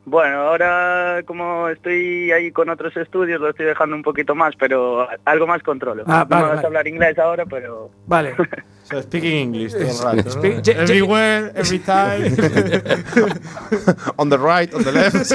[0.04, 5.08] Bueno, ahora como estoy ahí con otros estudios, lo estoy dejando un poquito más, pero
[5.26, 6.04] algo más controlo.
[6.08, 6.62] Ah, no vale, me vas vale.
[6.64, 7.92] a hablar inglés ahora, pero...
[8.08, 8.36] Vale.
[8.84, 10.30] So speaking English todo el rato.
[10.36, 10.42] ¿no?
[10.42, 12.26] Speak- je- je- Everywhere, every time.
[14.18, 15.32] on the right, on the left.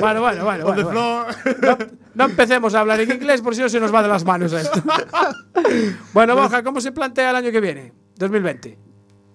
[0.00, 0.66] Bueno, bueno, bueno.
[0.66, 1.26] On the bueno.
[1.62, 1.76] No,
[2.14, 4.52] no empecemos a hablar en inglés por si no se nos va de las manos
[4.52, 4.82] esto.
[6.12, 7.92] bueno, Borja, ¿cómo se plantea el año que viene?
[8.16, 8.76] 2020.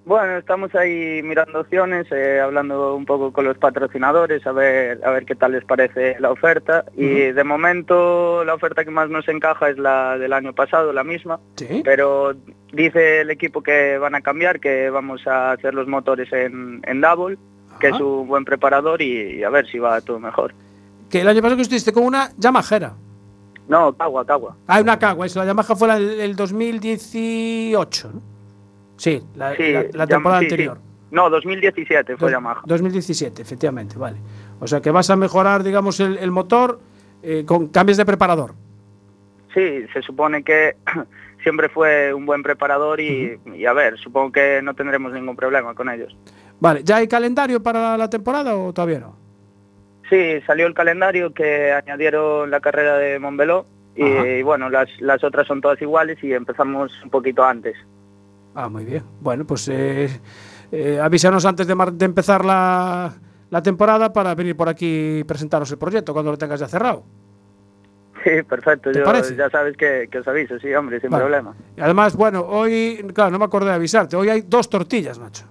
[0.06, 5.10] Bueno, estamos ahí mirando opciones, eh, hablando un poco con los patrocinadores, a ver, a
[5.10, 6.86] ver qué tal les parece la oferta.
[6.96, 11.04] Y de momento la oferta que más nos encaja es la del año pasado, la
[11.04, 11.40] misma.
[11.56, 11.82] Sí.
[11.84, 12.36] Pero
[12.72, 17.02] dice el equipo que van a cambiar, que vamos a hacer los motores en, en
[17.02, 17.40] Double,
[17.80, 20.54] que es un buen preparador y, a ver si va todo mejor.
[21.10, 22.94] Que el año pasado que estuviste con una Yamahera.
[23.68, 24.56] No, Cagua, Cagua.
[24.68, 25.40] Ah, una Cagua, eso.
[25.40, 28.35] La Yamaha fue la del el 2018, ¿no?
[28.98, 30.78] Sí, la, Sí, la- la temporada sí, anterior.
[31.12, 32.62] No, 2017 fue Dos- Yamaha.
[32.66, 34.18] 2017, efectivamente, vale.
[34.60, 36.80] O sea que vas a mejorar, digamos, el, el motor
[37.24, 38.54] eh, con cambios de preparador.
[39.54, 40.76] Sí, se supone que
[41.44, 45.74] siempre fue un buen preparador y, y a ver, supongo que no tendremos ningún problema
[45.74, 46.16] con ellos.
[46.60, 49.16] Vale, ¿ya hay calendario para la temporada o todavía no?
[50.10, 54.24] Sí, salió el calendario que añadieron la carrera de Montbeló y, Ajá.
[54.44, 57.76] bueno, las, las otras son todas iguales y empezamos un poquito antes.
[58.56, 59.04] Ah, muy bien.
[59.20, 60.10] Bueno, pues eh,
[60.72, 63.14] eh, avísanos antes de, mar- de empezar la,
[63.50, 67.04] la temporada para venir por aquí y presentaros el proyecto cuando lo tengas ya cerrado.
[68.24, 69.36] Sí, perfecto, ¿Te yo parece?
[69.36, 71.24] ya sabes que, que os aviso, sí, hombre, sin Vale.
[71.26, 71.54] problema.
[71.78, 75.46] Y además, bueno, hoy, claro, no me acordé de avisarte, hoy hay dos tortillas, macho.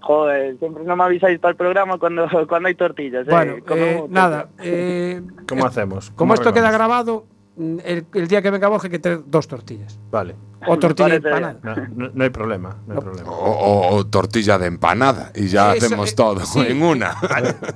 [0.00, 3.26] Joder, siempre no me avisáis para el programa cuando, cuando hay tortillas.
[3.26, 3.30] ¿eh?
[3.30, 6.10] Bueno, Como eh, nada, eh, ¿Cómo hacemos?
[6.10, 7.24] como ¿Cómo esto queda grabado,
[7.58, 9.98] el, el día que venga Borja hay que tener dos tortillas.
[10.10, 10.34] Vale.
[10.68, 11.60] O tortilla parece empanada.
[11.62, 13.30] No, no- no hay problema, no hay problema.
[13.30, 16.60] O, o- o tortilla de empanada y ya Eso, hacemos eh, todo sí.
[16.60, 17.10] en una.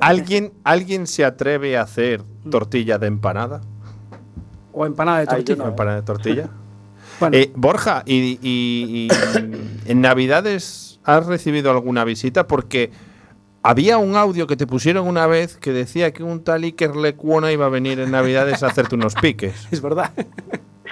[0.01, 3.61] ¿Alguien, ¿Alguien se atreve a hacer tortilla de empanada?
[4.73, 5.57] O empanada de tortilla.
[5.57, 5.69] no.
[5.69, 6.49] ¿Empanada de tortilla?
[7.21, 9.09] Bueno, Eh, Borja, ¿y, y- y
[9.85, 12.47] en Navidades has recibido alguna visita?
[12.47, 12.91] Porque
[13.63, 17.53] había un audio que te pusieron una vez que decía que un tal Iker Lecuona
[17.53, 19.69] iba a venir en Navidades a hacerte unos piques.
[19.73, 20.11] es verdad.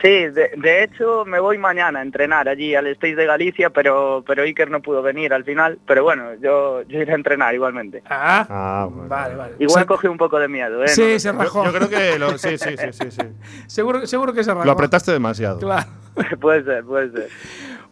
[0.00, 4.22] Sí, de, de hecho me voy mañana a entrenar allí al Stage de Galicia, pero
[4.24, 8.04] pero Iker no pudo venir al final, pero bueno, yo, yo iré a entrenar igualmente.
[8.08, 9.08] Ah, Ah, bueno.
[9.08, 9.54] vale, vale.
[9.58, 10.88] Igual Se- coge un poco de miedo, ¿eh?
[10.88, 11.64] Sí, No se rajó.
[11.64, 13.22] Yo creo que lo, sí, sí, sí, sí, sí.
[13.66, 14.66] seguro, seguro que se rajó.
[14.66, 15.58] Lo apretaste demasiado.
[15.58, 15.88] Claro.
[16.40, 17.28] puede ser, puede ser.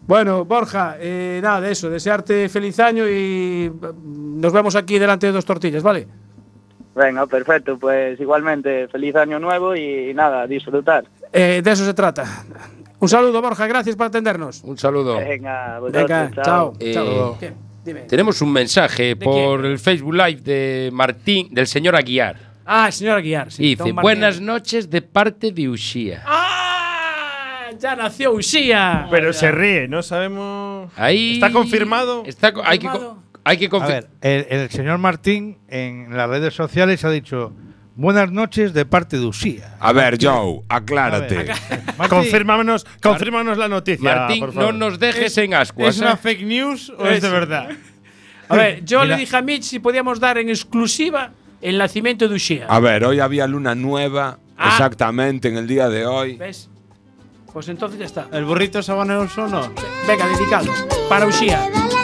[0.02, 1.90] Bueno, Borja, eh, nada de eso.
[1.90, 6.06] Desearte feliz año y mm, nos vemos aquí delante de dos tortillas, ¿vale?
[6.94, 11.04] Venga, perfecto, pues igualmente feliz año nuevo y, nada, disfrutar.
[11.32, 12.24] Eh, de eso se trata.
[12.98, 13.66] Un saludo, Borja.
[13.66, 14.62] Gracias por atendernos.
[14.64, 15.16] Un saludo.
[15.18, 16.44] Venga, vosotros, Venga, chao.
[16.44, 16.72] chao.
[16.80, 17.38] Eh, chao.
[17.85, 18.00] Dime.
[18.02, 22.37] Tenemos un mensaje por el Facebook Live de Martín, del señor Aguiar.
[22.64, 23.52] Ah, señor Aguiar.
[23.52, 26.22] sí, Dice, buenas noches de parte de Uxía.
[26.26, 26.65] ¡Ah!
[27.87, 29.07] Ya nació Uxía.
[29.12, 30.90] Pero se ríe, no sabemos.
[30.96, 32.25] Ahí ¿Está confirmado?
[32.27, 32.88] Está, co- hay que,
[33.44, 34.09] hay que A confirmar.
[34.20, 37.53] ver, el, el señor Martín en las redes sociales ha dicho
[37.94, 39.77] buenas noches de parte de Usía.
[39.79, 41.44] A ver, Joe, aclárate.
[41.96, 44.16] Martín, Confírmanos, confírmanos la noticia.
[44.16, 45.94] Martín, por no nos dejes en ascuas.
[45.94, 46.16] ¿Es una ¿eh?
[46.20, 47.68] fake news o es de verdad?
[48.49, 49.14] A ver, yo Mira.
[49.14, 51.31] le dije a Mitch si podíamos dar en exclusiva
[51.62, 52.66] el nacimiento de Uxía.
[52.68, 54.70] A ver, hoy había luna nueva, Ah.
[54.70, 56.35] exactamente en el día de hoy.
[56.37, 56.68] ¿Ves?
[57.57, 58.29] Pois ya está.
[58.33, 59.73] El burrito sabanero sono.
[60.07, 60.71] Venga, dedicado.
[61.09, 61.95] Para o xía.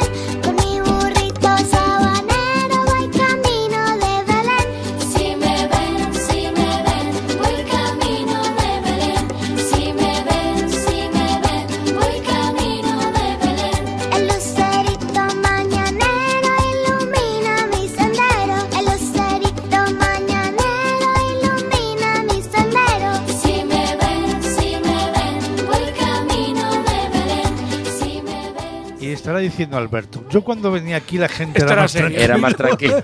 [29.22, 30.24] Estará diciendo Alberto.
[30.30, 32.24] Yo cuando venía aquí la gente Esto era era más tranquila.
[32.24, 32.98] Era más tranquilo.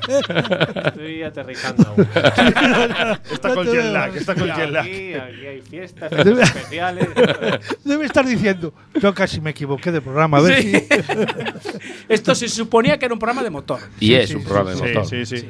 [0.85, 2.09] Estoy aterrizando aún.
[3.33, 4.85] Está con jet lag, está con jet lag.
[4.85, 7.09] Aquí, aquí hay fiestas Debe- especiales.
[7.85, 10.39] Debe estar diciendo, yo casi me equivoqué de programa.
[10.39, 10.73] A ver Sí.
[10.73, 10.87] si-
[12.09, 13.79] Esto se suponía que era un programa de motor.
[14.01, 15.07] Y es un programa de Sí, motor.
[15.07, 15.37] sí, sí.
[15.39, 15.49] Sí,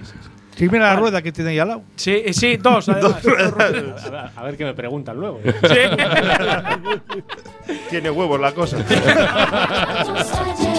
[0.67, 1.83] mira la rueda que tiene ahí al lado.
[1.97, 3.25] Sí, sí, dos además.
[3.25, 5.41] A ver, a ver qué me preguntan luego.
[7.91, 8.79] Tiene huevos la cosa.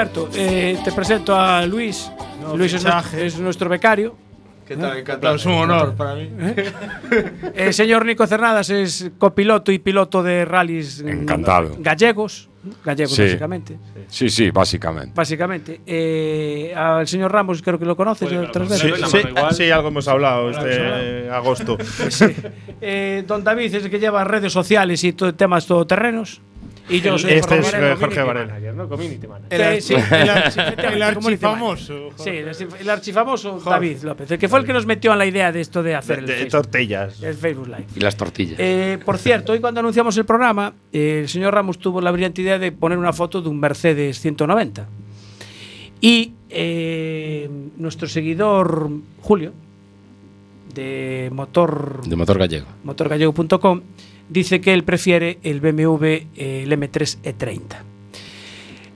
[0.00, 2.10] Alberto, eh, te presento a Luis.
[2.40, 4.16] No, Luis es nuestro, es nuestro becario.
[4.66, 4.96] ¿Qué tal?
[4.96, 6.30] Encantado, es un honor para mí.
[7.54, 11.76] El señor Nico Cernadas es copiloto y piloto de rallies Encantado.
[11.80, 12.48] gallegos.
[12.82, 13.22] Gallegos, Sí.
[13.24, 13.76] básicamente.
[14.08, 15.12] Sí, sí, básicamente.
[15.14, 15.80] Básicamente.
[15.86, 19.10] Eh, al señor Ramos, creo que lo conoces de otras Sí, veces.
[19.10, 19.18] sí,
[19.56, 20.68] sí, algo hemos hablado este
[21.26, 21.76] eh, agosto.
[22.82, 26.40] Eh, don David es el que lleva redes sociales y todo, temas todoterrenos.
[26.90, 28.46] Y yo soy Este es, eh, Jorge community Varela.
[28.52, 28.88] Manager, ¿no?
[28.88, 29.60] Community manager.
[29.60, 32.10] El, El sí, el el archifamoso.
[32.16, 35.18] Sí, el archi- el archifamoso David López, el que fue el que nos metió en
[35.18, 37.22] la idea de esto de hacer el, De, de Facebook, tortillas.
[37.22, 37.86] el Facebook Live.
[37.96, 38.56] Y las tortillas.
[38.58, 42.42] Eh, por cierto, hoy cuando anunciamos el programa, eh, el señor Ramos tuvo la brillante
[42.42, 44.86] idea de poner una foto de un Mercedes 190.
[46.00, 49.52] Y eh, nuestro seguidor Julio,
[50.74, 52.66] de motor De motor gallego.
[52.84, 53.80] motorgallego.com,
[54.30, 57.82] dice que él prefiere el BMW, eh, el M3 E30.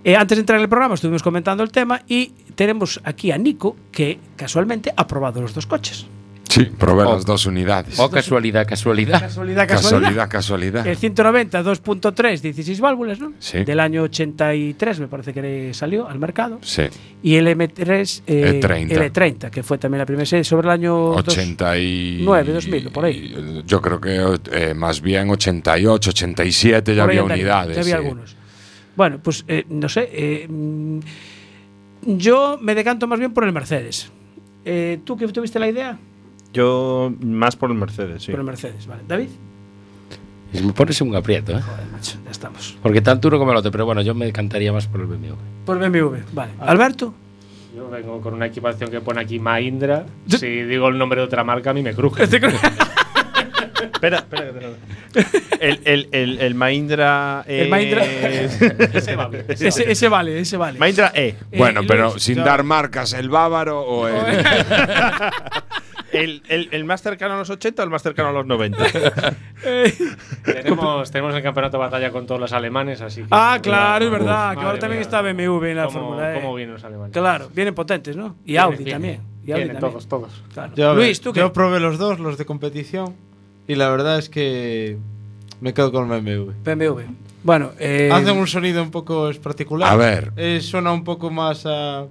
[0.05, 3.38] Eh, antes de entrar en el programa estuvimos comentando el tema y tenemos aquí a
[3.38, 6.07] Nico, que casualmente ha probado los dos coches.
[6.48, 7.14] Sí, probé Oh.
[7.14, 7.98] las dos unidades.
[7.98, 9.20] Oh, casualidad, casualidad.
[9.20, 10.87] Casualidad, Casualidad, casualidad.
[10.87, 13.33] El 190 2.3, 16 válvulas, ¿no?
[13.40, 13.64] Sí.
[13.64, 16.59] Del año 83 me parece que salió al mercado.
[16.62, 16.83] Sí.
[17.22, 18.92] Y el M3 eh, E30.
[18.92, 23.62] el E30, que fue también la primera serie sobre el año 89, 2000, por ahí.
[23.66, 27.74] Yo creo que eh, más bien 88, 87 ya había andaría, unidades.
[27.76, 28.02] ya había sí.
[28.02, 28.37] algunos.
[28.94, 30.09] Bueno, pues eh, no sé.
[30.12, 30.48] eh,
[32.07, 34.11] yo me decanto más bien por el Mercedes.
[34.64, 35.98] Eh, ¿Tú que tuviste la idea?
[36.55, 38.31] Yo más por el Mercedes, sí.
[38.31, 39.03] Por el Mercedes, vale.
[39.07, 39.29] ¿David?
[40.53, 41.61] Me pones un aprieto, ¿eh?
[41.61, 42.79] Joder, macho, ya estamos.
[42.81, 45.35] Porque tanto uno como el otro, pero bueno, yo me decantaría más por el BMW.
[45.67, 46.53] Por el BMW, vale.
[46.61, 47.12] ¿Alberto?
[47.77, 50.07] Yo vengo con una equipación que pone aquí Mahindra.
[50.29, 52.23] Si digo el nombre de otra marca, a mí me cruje.
[53.93, 54.53] Espera, espera.
[54.53, 57.43] que te- El, el, el, el Mahindra.
[57.49, 59.45] El Mahindra- eh, Ese va bien.
[59.49, 60.79] Ese, ese vale, ese vale.
[60.79, 61.35] Mahindra E.
[61.57, 64.14] Bueno, Eh, pero Luis, sin yo- dar marcas, ¿el bávaro o el.?
[66.14, 68.79] El, el, el más cercano a los 80 o el más cercano a los 90.
[70.44, 73.29] tenemos, tenemos el campeonato de batalla con todos los alemanes, así que.
[73.31, 74.53] Ah, claro, es verdad.
[74.53, 75.03] Uf, que ahora también mía.
[75.03, 76.40] está BMW en la ¿Cómo- Fórmula E.
[76.40, 77.12] cómo vienen los alemanes?
[77.12, 78.37] Claro, vienen potentes, ¿no?
[78.44, 79.20] Y Audi también.
[79.46, 79.81] Y Audi Vienen también.
[79.92, 80.42] todos, todos.
[80.53, 80.72] Claro.
[80.74, 81.40] Yo, Luis, ¿tú qué?
[81.40, 83.14] yo probé los dos, los de competición,
[83.68, 84.96] y la verdad es que
[85.61, 86.53] me quedo con el BMW.
[86.64, 87.00] BMW.
[87.42, 89.92] Bueno, eh, Hacen un sonido un poco es particular.
[89.92, 90.33] A ver.
[90.37, 92.07] Eh, suena un poco más a.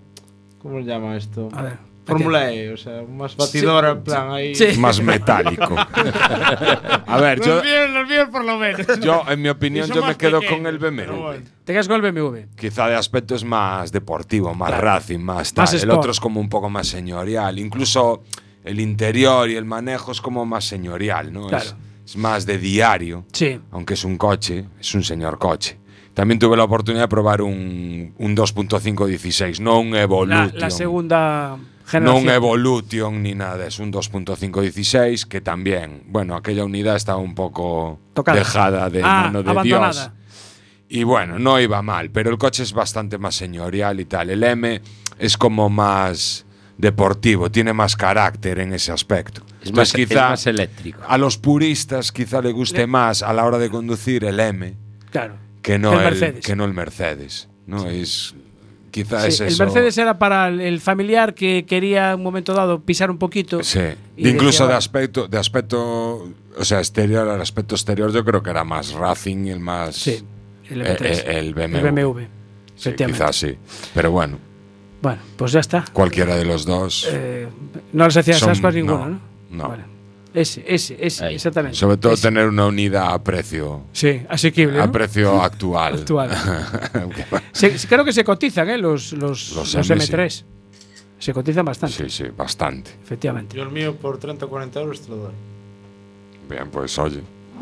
[0.62, 1.50] ¿Cómo se llama esto?
[1.54, 1.93] A ver.
[2.06, 4.54] Fórmula E, o sea, más batidora, en plan ahí.
[4.56, 4.68] Sí.
[4.78, 5.76] Más metálico.
[7.08, 8.86] A ver, yo, Los míos, los míos por lo menos.
[9.02, 11.14] yo, en mi opinión, yo me quedo pequeños, con el BMW.
[11.22, 11.44] bueno.
[11.64, 12.40] Te quedas con el BMW.
[12.58, 14.84] Quizá de aspecto es más deportivo, más Claro.
[14.86, 15.64] racing, más tal.
[15.64, 17.58] Más el otro es como un poco más señorial.
[17.60, 18.24] Incluso
[18.64, 21.48] el interior y el manejo es como más señorial, ¿no?
[21.48, 21.64] Claro.
[21.66, 23.26] Es, es más de diario.
[23.32, 23.60] Sí.
[23.72, 25.80] Aunque es un coche, es un señor coche.
[26.14, 30.52] También tuve la oportunidad de probar un, un 2.5 16, no un La, Evolution.
[30.60, 32.24] la segunda no generación.
[32.24, 37.36] un Evolution ni nada, es un 2.5 16 que también, bueno, aquella unidad estaba un
[37.36, 38.38] poco Tocada.
[38.40, 39.92] dejada de Ah, mano de abandonada.
[39.92, 40.12] Dios.
[40.90, 44.30] Y bueno, no iba mal, pero el coche es bastante más señorial y tal.
[44.30, 44.82] El M
[45.18, 46.46] es como más
[46.78, 49.42] deportivo, tiene más carácter en ese aspecto.
[49.62, 51.00] Es Entonces, más, es quizá más eléctrico.
[51.08, 54.76] a los puristas quizá le guste más a la hora de conducir el M
[55.12, 55.36] Claro.
[55.62, 56.46] que no Que el el, Mercedes.
[56.46, 57.48] que no el Mercedes.
[57.68, 57.88] ¿no?
[57.90, 58.36] Es,
[58.94, 59.64] quizá Sí, es el eso.
[59.66, 63.62] Mercedes era para el, el familiar que quería en un momento dado pisar un poquito.
[63.64, 63.80] Sí.
[64.16, 68.52] Incluso decía, de aspecto, de aspecto, o sea, exterior, al aspecto exterior, yo creo que
[68.52, 69.96] era más Racing, el más.
[69.96, 70.24] Sí,
[70.70, 71.06] el eh, M3.
[71.06, 71.76] eh, el BMW.
[71.78, 72.20] El BMW.
[72.76, 73.58] Sí, quizás sí.
[73.94, 74.38] Pero bueno,
[75.02, 75.84] Bueno, pues ya está.
[75.92, 77.08] cualquiera de los dos.
[77.12, 77.48] Eh,
[77.94, 79.20] no les hacías Son- ascuas ninguno, no, ¿no?
[79.50, 79.70] no.
[79.70, 79.84] Vale.
[80.34, 81.36] Ese, ese, ese, Ahí.
[81.36, 81.78] exactamente.
[81.78, 82.24] Sobre todo Ese.
[82.28, 83.84] tener una unidad a precio.
[83.92, 84.82] Sí, asequible.
[84.82, 84.92] A ¿no?
[84.92, 85.94] precio actual.
[85.94, 86.32] Actual.
[87.52, 88.78] Se- creo que se cotizan, ¿eh?
[88.80, 90.44] Los, los, Los los, M, M3.
[91.20, 92.92] Se cotizan bastante, sí, sí, bastante.
[93.04, 93.56] efectivamente.
[93.56, 95.34] Yo el mío por 30 o 40 euros te lo doy.
[96.50, 97.22] Bien, pues oye.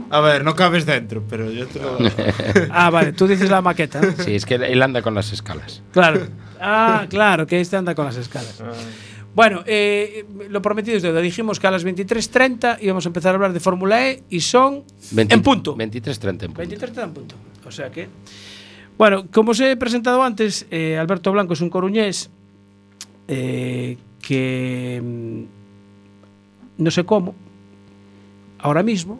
[0.10, 1.98] A ver, no cabes dentro, pero yo te lo.
[2.72, 4.02] Ah, vale, tú dices la maqueta.
[4.02, 4.14] ¿no?
[4.24, 5.84] Sí, es que él anda con las escalas.
[5.92, 6.22] Claro.
[6.60, 8.62] Ah, claro, que este anda con las escalas.
[9.34, 11.22] Bueno, eh, lo prometido es deuda.
[11.22, 14.84] Dijimos que a las 23.30 íbamos a empezar a hablar de Fórmula E y son
[15.12, 15.76] 20 en punto.
[15.78, 16.62] 23.30 en punto.
[16.62, 17.36] 23.30 en punto.
[17.66, 18.10] O sea que.
[18.98, 22.30] Bueno, como os he presentado antes, eh, Alberto Blanco es un coruñés
[23.28, 25.44] eh, que mm,
[26.84, 27.34] no sé cómo,
[28.60, 29.20] ahora mismo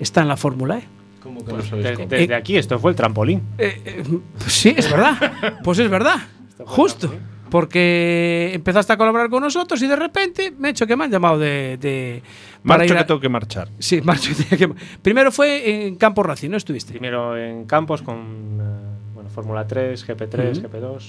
[0.00, 0.82] está en la Fórmula E.
[1.22, 2.08] ¿Cómo que no sabéis cómo?
[2.08, 3.42] Desde aquí, esto fue el trampolín.
[3.58, 5.56] Eh, eh, pues sí, es verdad.
[5.62, 6.16] Pues es verdad.
[6.64, 7.12] Justo.
[7.50, 11.10] Porque empezaste a colaborar con nosotros y de repente me he hecho que me han
[11.10, 11.76] llamado de.
[11.80, 12.22] de
[12.66, 13.68] para Marcho ir a- que tengo que marchar.
[13.78, 14.30] Sí, marcho.
[14.48, 14.68] que-
[15.02, 16.92] Primero fue en Campo Racing, ¿no estuviste?
[16.92, 18.16] Primero en campos con
[18.60, 20.68] eh, bueno, Fórmula 3, GP3, Ujú.
[20.68, 21.02] GP2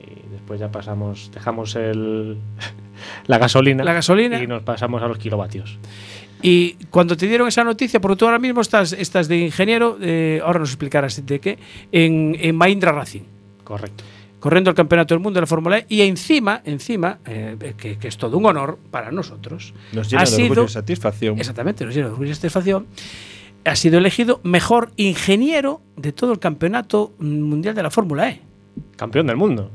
[0.00, 2.36] y después ya pasamos, dejamos el
[3.26, 4.40] la gasolina, La gasolina.
[4.42, 5.78] y nos pasamos a los kilovatios.
[6.40, 10.40] Y cuando te dieron esa noticia, porque tú ahora mismo estás, estás de ingeniero, eh,
[10.44, 11.58] ahora nos explicarás de qué,
[11.90, 13.22] en, en Mahindra Racing.
[13.64, 14.04] Correcto.
[14.40, 15.86] Corriendo el campeonato del mundo de la Fórmula E.
[15.88, 19.74] Y encima, encima eh, que, que es todo un honor para nosotros.
[19.92, 21.38] Nos llena ha de sido- orgullo y satisfacción.
[21.38, 22.86] Exactamente, nos llena de orgullo y satisfacción.
[23.64, 28.40] Ha sido elegido mejor ingeniero de todo el campeonato mundial de la Fórmula E.
[28.96, 29.70] Campeón del mundo.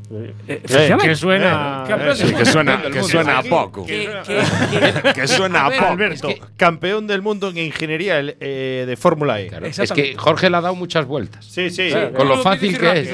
[0.47, 1.07] efectivamente.
[1.07, 3.85] que suena, Eh, Sí, del que suena, que suena a poco.
[3.85, 5.85] Que- que- Que suena a poco.
[5.91, 9.51] Alberto, es que- campeón del mundo en ingeniería eh, de Fórmula E.
[9.63, 11.45] Es que Jorge le ha dado muchas vueltas.
[11.45, 11.89] Sí, sí.
[12.15, 13.09] Con lo fácil que es.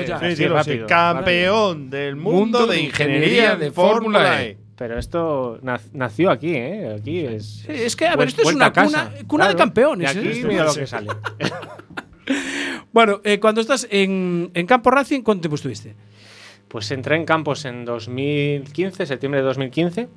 [0.66, 0.80] Sí.
[0.88, 4.58] Campeón del mundo de ingeniería de Fórmula E.
[4.78, 6.96] Pero esto nac- nació aquí, ¿eh?
[6.98, 7.64] Aquí es.
[7.66, 10.22] Sí, es que, a ver, esto es una cuna- cuna de campeones, Y ¿eh?
[10.22, 11.08] aquí Esto mira no lo que sale.
[12.94, 15.96] Bueno, eh, cuando estás en, en Campo Racing, ¿cuánto tiempo estuviste?
[16.68, 20.08] Pues entré en campos en 2015, septiembre de 2015.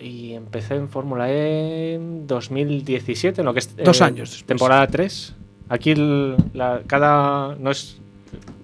[0.00, 3.76] Y empecé en Fórmula E en 2017, en lo que es.
[3.76, 4.46] Dos años después.
[4.46, 5.34] Temporada 3.
[5.68, 7.54] Aquí el- la- cada.
[7.56, 7.98] No es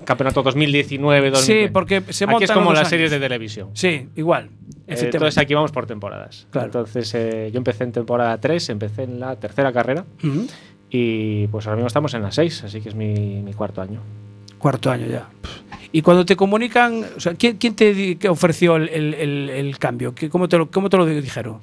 [0.05, 1.67] campeonato 2019, 2020.
[1.67, 3.25] Sí, porque se Aquí es como las dos series de años.
[3.29, 3.69] televisión.
[3.75, 4.49] Sí, igual.
[4.87, 6.47] Eh, entonces aquí vamos por temporadas.
[6.51, 6.67] Claro.
[6.67, 10.07] Entonces eh, yo empecé en temporada 3, empecé en la tercera carrera.
[10.90, 14.01] Y pues ahora mismo estamos en la 6, así que es mi, mi cuarto año.
[14.59, 15.29] Cuarto año ya.
[15.92, 20.14] Y cuando te comunican, o sea, ¿quién, quién te ofreció el, el- el- el cambio?
[20.14, 21.59] ¿Qué- ¿Cómo te, lo, ¿Cómo te lo dijeron?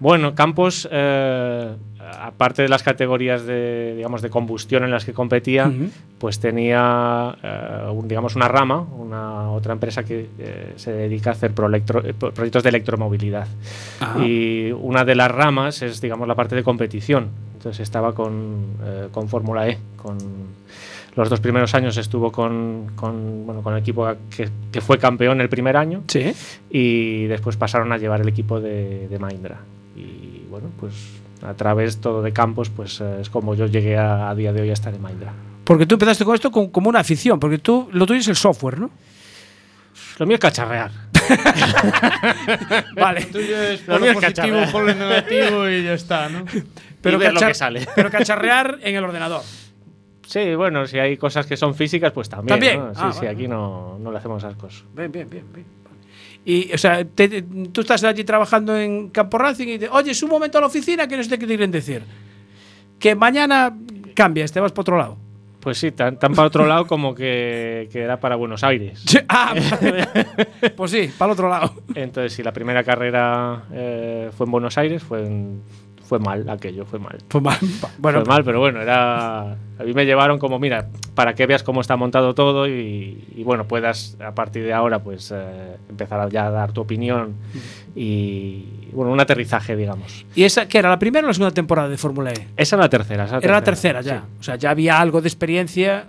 [0.00, 1.74] Bueno, Campos, eh,
[2.20, 5.70] aparte de las categorías de, digamos, de combustión en las que competía,
[6.18, 11.32] pues tenía, eh, un- digamos, una rama, una otra empresa que eh, se dedica a
[11.34, 13.46] hacer proyectos de electromovilidad.
[14.00, 14.24] Ajá.
[14.24, 17.28] Y una de las ramas es, digamos, la parte de competición.
[17.54, 18.66] Entonces estaba con,
[19.10, 20.18] con Fórmula E, con
[21.16, 25.40] los dos primeros años estuvo con, con, bueno, con el equipo que, que fue campeón
[25.40, 26.32] el primer año Sí.
[26.70, 29.58] y después pasaron a llevar el equipo de, de Mahindra.
[30.54, 30.94] Bueno, pues
[31.42, 34.62] a través todo de campos, pues eh, es como yo llegué a, a día de
[34.62, 35.32] hoy a estar en Mahindra.
[35.64, 38.36] Porque tú empezaste con esto con- como una afición, porque tú lo tuyo es el
[38.36, 38.90] software, ¿no?
[40.20, 40.92] Lo mío es cacharrear.
[42.94, 43.24] vale.
[43.26, 44.70] Tuyo es Lo por mío lo es positivo, cacharrear.
[44.72, 46.44] por lo negativo y ya está, ¿no?
[47.02, 47.86] Pero, Y ver lo que sale.
[47.96, 49.42] pero cacharrear en el ordenador.
[50.26, 52.48] Sí, bueno, si hay cosas que son físicas, pues también.
[52.54, 52.78] También.
[52.78, 52.94] ¿no?
[52.94, 53.30] Sí, Ah, sí, vale.
[53.30, 54.84] aquí no, no le hacemos ascos.
[54.94, 55.44] Bien, bien, bien.
[55.52, 55.66] bien.
[56.44, 60.10] Y, o sea, te- te- tú estás allí trabajando en Campo Racing y te, oye,
[60.10, 62.02] es un momento a la oficina que no sé qué te quieren decir.
[62.98, 63.74] Que mañana
[64.14, 65.16] cambias, te vas para otro lado.
[65.60, 69.02] Pues sí, tan, tan para otro lado como que, que era para Buenos Aires.
[69.28, 69.54] Ah,
[70.76, 71.74] pues sí, para el otro lado.
[71.94, 75.62] Entonces, si la primera carrera eh, fue en Buenos Aires, fue, en-
[76.04, 77.18] fue mal aquello, fue mal.
[77.28, 77.58] Fue mal.
[77.98, 79.52] Bueno, fue mal, pero bueno, era.
[79.52, 83.42] A mí me llevaron como, mira, para que veas cómo está montado todo y, y,
[83.42, 87.34] bueno, puedas a partir de ahora, pues eh, empezar a ya dar tu opinión
[87.96, 90.26] y, bueno, un aterrizaje, digamos.
[90.34, 92.48] ¿Y esa qué era, la primera o la segunda temporada de Fórmula E?
[92.56, 93.24] Esa era la tercera.
[93.24, 94.20] esa Era la tercera ya.
[94.20, 94.26] sí.
[94.40, 96.08] O sea, ya había algo de experiencia.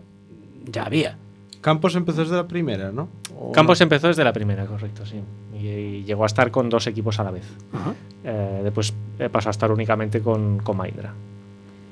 [0.65, 1.17] Ya había.
[1.61, 3.09] Campos empezó desde la primera, ¿no?
[3.37, 5.19] ¿O Campos empezó desde la primera, correcto, sí.
[5.59, 7.43] Y, y llegó a estar con dos equipos a la vez.
[8.23, 11.13] Eh, después eh, pasó a estar únicamente con, con Mahindra.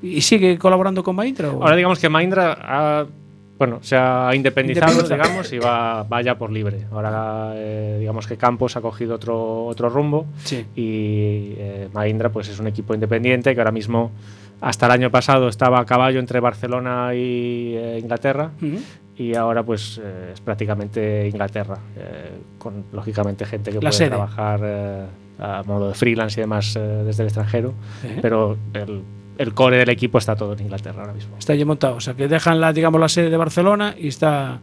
[0.01, 1.51] ¿Y sigue colaborando con Mahindra?
[1.51, 1.61] o?
[1.63, 3.05] Ahora digamos que Mahindra ha,
[3.57, 6.85] bueno, se ha independizado, digamos, y va, va ya por libre.
[6.91, 10.65] Ahora eh, digamos que Campos ha cogido otro, otro rumbo Sí.
[10.75, 14.11] y eh, Mahindra pues es un equipo independiente que ahora mismo
[14.63, 18.51] hasta el año pasado estaba a caballo entre Barcelona y eh, Inglaterra
[19.15, 24.09] y ahora pues eh, es prácticamente Inglaterra eh, con lógicamente gente que La puede sede.
[24.09, 24.61] trabajar
[25.39, 27.73] a modo de freelance y demás desde el extranjero
[28.21, 29.01] pero el,
[29.37, 31.95] el core del equipo está todo en Inglaterra ahora mismo Está allí montado.
[31.95, 34.59] O sea, que dejan la, digamos, la sede de Barcelona y está.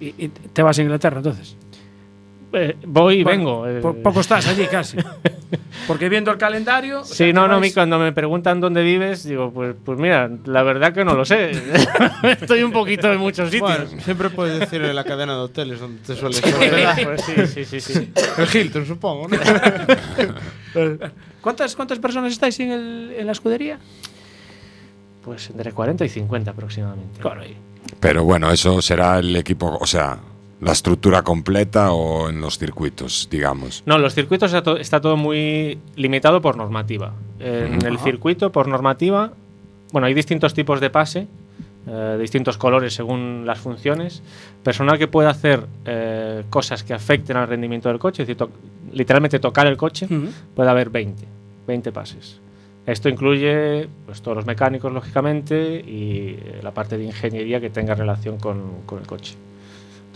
[0.00, 1.56] Y, y te vas a Inglaterra entonces.
[2.58, 3.68] Eh, voy y Bueno, vengo.
[3.68, 3.80] eh.
[3.82, 4.96] po- poco estás allí casi.
[5.86, 7.02] Porque viendo el calendario.
[7.02, 9.98] o sea, Sí, no, no, vais- mi- cuando me preguntan dónde vives, digo, pues, pues
[9.98, 11.50] mira, la verdad que no lo sé.
[12.22, 13.70] Estoy un poquito en muchos sitios.
[13.88, 17.64] Bueno, siempre puedes decirle la cadena de hoteles donde te sueles Sí, pues sí, sí,
[17.66, 18.12] sí, sí.
[18.38, 19.36] El Hilton, supongo, ¿no?
[21.40, 23.78] ¿Cuántas, ¿Cuántas personas estáis en, el- en la escudería?
[25.24, 27.20] Pues entre 40 y 50 aproximadamente.
[27.20, 27.56] Claro, ahí.
[28.00, 30.18] Pero bueno, eso será el equipo, o sea,
[30.60, 33.82] la estructura completa o en los circuitos, digamos.
[33.86, 37.12] No, los circuitos está, to- está todo muy limitado por normativa.
[37.40, 39.32] En el circuito, por normativa,
[39.92, 41.26] bueno, hay distintos tipos de pase,
[41.86, 44.22] eh, distintos colores según las funciones.
[44.62, 48.50] Personal que pueda hacer eh, cosas que afecten al rendimiento del coche, es decir, to-
[48.92, 50.08] literalmente tocar el coche,
[50.54, 51.22] puede haber 20,
[51.66, 52.40] 20 pases.
[52.86, 57.94] Esto incluye pues, todos los mecánicos, lógicamente, y eh, la parte de ingeniería que tenga
[57.94, 59.34] relación con, con el coche.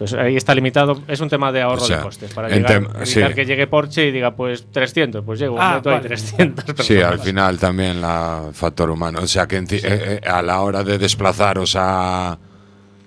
[0.00, 2.32] Entonces ahí está limitado, es un tema de ahorro O sea, de costes.
[2.32, 3.34] Para llegar, tem- evitar sí.
[3.34, 6.00] que llegue Porsche y diga pues 300, pues llego, Ah, vale.
[6.08, 9.18] 300 Sí, al final también la factor humano.
[9.22, 12.38] O sea que en ci- eh, eh, a la hora de desplazaros a,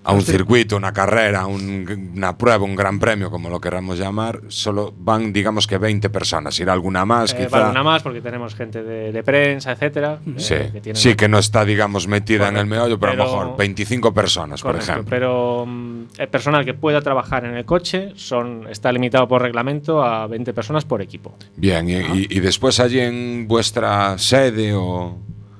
[0.06, 4.42] a un circuito, una carrera, un- una prueba, un gran premio, como lo queramos llamar,
[4.50, 6.60] solo van, digamos que 20 personas.
[6.60, 7.50] Irá alguna más, Eh, quizá.
[7.60, 10.20] vale, una más porque tenemos gente de, de prensa, etcétera.
[10.26, 13.16] eh, Sí, que tienen- sí, que no está, digamos, metida en el meollo, pero, a
[13.16, 15.06] lo mejor 25 personas, por ejemplo.
[15.10, 20.04] Pero mm, el personal que pueda trabajar en el coche son, está limitado por reglamento
[20.04, 21.34] a 20 personas por equipo.
[21.56, 25.18] Bien, y, y- y después allí en vuestra sede o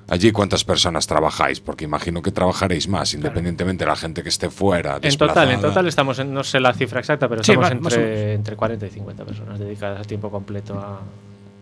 [0.10, 4.50] allí cuántas personas trabajáis, porque imagino que trabajaréis más, independientemente de la gente que esté
[4.50, 5.00] fuera.
[5.02, 8.34] En total, en total estamos en, no sé la cifra exacta, pero Sí, estamos entre,
[8.34, 11.00] entre 40 y 50 personas dedicadas a tiempo completo a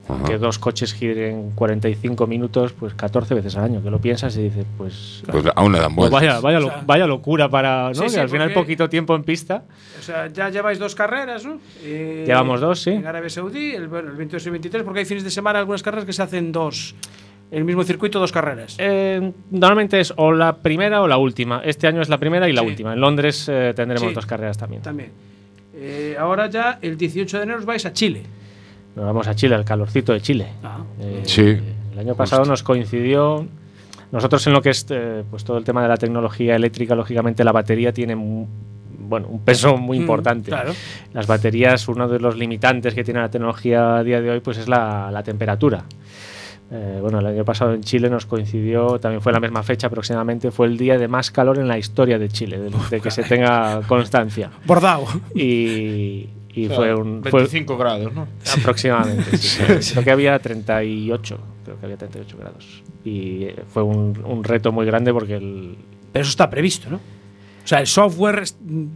[0.10, 0.24] Ajá.
[0.26, 3.84] que dos coches giren 45 minutos, pues 14 veces al año.
[3.84, 5.24] Que lo piensas y dices, pues.
[5.32, 6.42] Pues aún le dan pues vueltas.
[6.42, 7.90] vaya, vaya, lo- O sea, vaya locura para.
[7.90, 7.94] ¿no?
[7.94, 9.64] Sí, que sí, al final porque- poquito tiempo en pista.
[10.00, 11.60] O sea, ya lleváis dos carreras, ¿no?
[11.84, 12.90] Eh, Llevamos dos, sí.
[12.90, 15.60] En Arabia Saudí, el, bueno, el 22 y el 23, porque hay fines de semana
[15.60, 16.96] algunas carreras que se hacen dos.
[17.52, 18.76] El mismo circuito, dos carreras.
[18.80, 21.62] Eh, normalmente es o la primera o la última.
[21.66, 22.68] Este año es la primera y la Sí.
[22.68, 22.94] última.
[22.94, 24.16] En Londres eh, tendremos Sí.
[24.16, 24.82] dos carreras también.
[24.82, 25.10] También.
[25.76, 28.24] Eh, ahora ya, el 18 de enero, os vais a Chile.
[28.96, 30.48] Nos vamos a Chile, al calorcito de Chile.
[30.64, 30.80] Ah.
[31.02, 31.42] Eh, Sí.
[31.94, 33.46] El año pasado nos coincidió.
[34.14, 37.44] Nosotros en lo que es eh, pues todo el tema de la tecnología eléctrica, lógicamente
[37.44, 40.50] la batería tiene bueno, un peso muy Mm, importante.
[40.50, 40.72] claro.
[41.14, 44.58] Las baterías, uno de los limitantes que tiene la tecnología a día de hoy, pues
[44.58, 45.84] es la, la temperatura.
[46.74, 50.52] Eh, bueno, el año pasado en Chile nos coincidió, también fue la misma fecha aproximadamente,
[50.52, 53.24] fue el día de más calor en la historia de Chile, de, de que se
[53.24, 54.50] tenga constancia.
[54.66, 55.06] Bordado.
[55.36, 57.22] Y, y O sea, fue un...
[57.24, 58.26] fue- 25 grados, ¿no?
[58.60, 59.38] Aproximadamente.
[59.38, 59.62] sí.
[59.94, 61.38] Creo que había 38.
[61.66, 62.84] Creo que había 38 grados.
[63.04, 65.76] Y eh, fue un, un reto muy grande porque el.
[66.14, 67.00] Pero eso está previsto, ¿no?
[67.64, 68.44] O sea, el software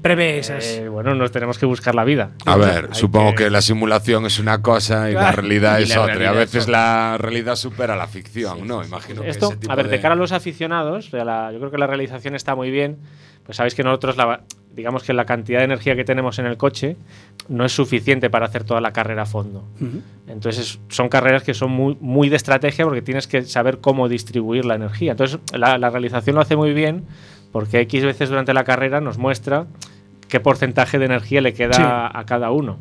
[0.01, 0.65] prevé esas.
[0.65, 2.31] eh, bueno, nos tenemos que buscar la vida.
[2.45, 3.49] A ver, Hay supongo que...
[3.49, 6.29] la simulación es una cosa y la realidad Y es la otra.
[6.29, 8.83] A es veces la realidad supera la ficción, ¿no?
[8.83, 11.59] Imagino que Esto, ese tipo a ver, de de- cara a los aficionados, la- yo
[11.59, 12.97] creo que la realización está muy bien.
[13.45, 14.41] Pues sabéis que nosotros, la,
[14.73, 16.97] digamos que la cantidad de energía que tenemos en el coche
[17.47, 19.63] no es suficiente para hacer toda la carrera a fondo.
[20.27, 24.65] Entonces son carreras que son muy, muy de estrategia porque tienes que saber cómo distribuir
[24.65, 25.11] la energía.
[25.11, 27.03] Entonces la, la realización lo hace muy bien
[27.51, 29.65] porque X veces durante la carrera nos muestra
[30.27, 31.81] qué porcentaje de energía le queda Sí.
[31.85, 32.77] a cada uno.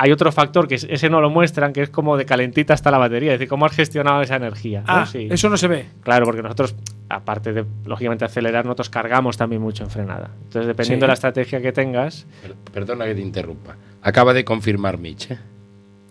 [0.00, 2.90] Hay otro factor que es- ese no lo muestran, que es como de calentita está
[2.92, 4.80] la batería, es decir, cómo has gestionado esa energía.
[4.80, 4.86] ¿no?
[4.88, 5.26] Ah, Sí.
[5.28, 5.86] eso no se ve.
[6.04, 6.76] Claro, porque nosotros,
[7.08, 10.30] aparte de, lógicamente, acelerar, nosotros cargamos también mucho en frenada.
[10.44, 11.06] Entonces, dependiendo Sí.
[11.06, 12.26] de la estrategia que tengas...
[12.42, 13.74] Per- Perdona que te interrumpa.
[14.02, 15.32] Acaba de confirmar Mitch.
[15.32, 15.38] ¿eh?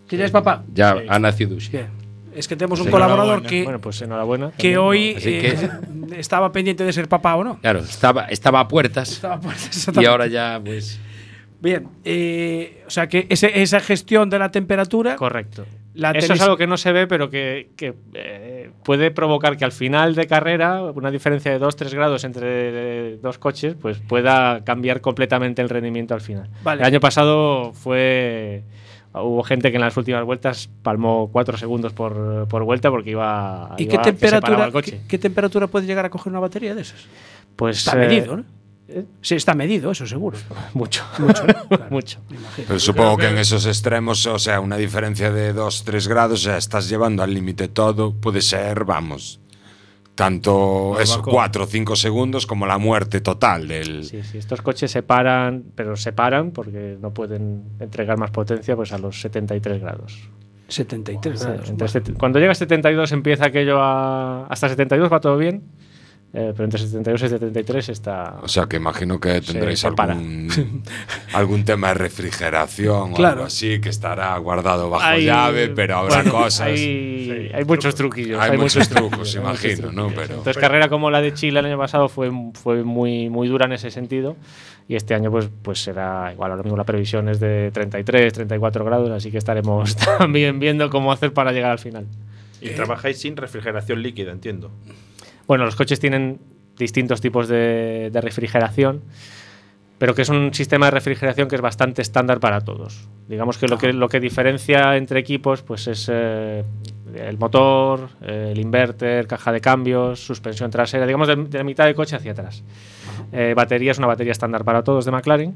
[0.05, 0.63] ¿Que ya es papá?
[0.73, 1.55] Ya ha nacido.
[1.71, 1.87] Bien.
[2.38, 2.91] Es que tenemos un Sí.
[2.91, 4.51] colaborador que, Bueno, pues enhorabuena.
[4.51, 4.77] que también.
[4.77, 5.55] hoy Así eh,
[6.09, 7.59] que- estaba pendiente de ser papá o no.
[7.59, 9.11] Claro, estaba, estaba a puertas.
[9.11, 10.99] Estaba a puertas, y ahora ya, pues.
[11.59, 15.15] Bien, eh, o sea que ese- esa gestión de la temperatura.
[15.15, 15.65] Correcto.
[15.95, 19.65] La Eso es algo que no se ve, pero que, que, eh, puede provocar que
[19.65, 25.01] al final de carrera, una diferencia de 2-3 grados entre dos coches, pues pueda cambiar
[25.01, 26.47] completamente el rendimiento al final.
[26.61, 26.81] Vale.
[26.81, 28.61] El año pasado fue.
[29.22, 33.76] Hubo gente que en las últimas vueltas palmó 4 segundos por, por vuelta porque iba.
[33.78, 34.91] ¿Y iba- qué temperatura, el coche.
[34.91, 37.05] qué, qué temperatura puede llegar a coger una batería de esas?
[37.55, 38.43] Pues, está eh, medido, ¿no?
[39.22, 40.38] Sí, está medido, eso seguro.
[40.74, 41.03] Mucho.
[41.20, 41.43] Mucho.
[41.45, 41.78] ¿no?
[41.89, 42.20] Mucho.
[42.68, 46.57] Pero supongo que en esos extremos, o sea, una diferencia de 2-3 grados, o sea,
[46.57, 49.41] estás llevando al límite todo, puede ser, vamos,
[50.18, 51.34] tanto eso, Barbacoa.
[51.34, 54.03] 4 o 5 segundos como la muerte total del...
[54.03, 58.76] Sí, sí, estos coches se paran, pero se paran porque no pueden entregar más potencia
[58.76, 60.30] pues a los 73 grados.
[60.68, 61.91] 73 Sí, grados.
[61.91, 64.47] sete- cuando llega a 72 empieza aquello a...
[64.47, 65.61] Hasta 72 va todo bien.
[66.39, 68.35] Eh, pero entre 72 y 73 está.
[68.43, 70.83] O sea que imagino que tendréis algún,
[71.33, 73.38] algún tema de refrigeración o Claro.
[73.38, 76.67] algo así que estará guardado bajo Hay- llave, pero habrá bueno, cosas.
[76.67, 78.39] Hay, hay muchos truquillos.
[78.39, 80.09] Hay muchos trucos, imagino, ¿no?
[80.09, 83.65] Pero- Entonces, carrera como la de Chile el año pasado fue, fue muy, muy dura
[83.65, 84.35] en ese sentido.
[84.88, 86.51] Y este año, pues, pues será igual.
[86.51, 91.11] Ahora mismo la previsión es de 33, 34 grados, así que estaremos también viendo cómo
[91.11, 92.05] hacer para llegar al final.
[92.61, 94.69] Y trabajáis sin refrigeración líquida, entiendo.
[95.47, 96.39] Bueno, los coches tienen
[96.77, 99.01] distintos tipos de, de refrigeración,
[99.97, 103.07] pero que es un sistema de refrigeración que es bastante estándar para todos.
[103.27, 106.63] Digamos que lo que, lo que diferencia entre equipos pues es eh,
[107.15, 111.85] el motor, eh, el inverter, caja de cambios, suspensión trasera, digamos de, de la mitad
[111.85, 112.63] del coche hacia atrás.
[113.31, 115.55] Eh, batería es una batería estándar para todos de McLaren.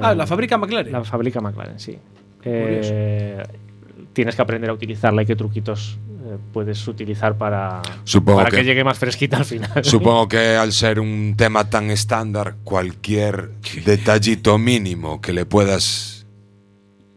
[0.00, 0.92] Ah, Eh, la fabrica McLaren.
[0.92, 1.98] La fabrica McLaren, sí.
[2.44, 3.42] Eh,
[4.12, 6.17] tienes que aprender a utilizarla y qué truquitos eh,
[6.52, 9.70] puedes utilizar para, Supongo para que, que- llegue más fresquita al final.
[9.84, 13.50] Supongo que al ser un tema tan estándar, cualquier
[13.84, 16.26] detallito mínimo que le puedas,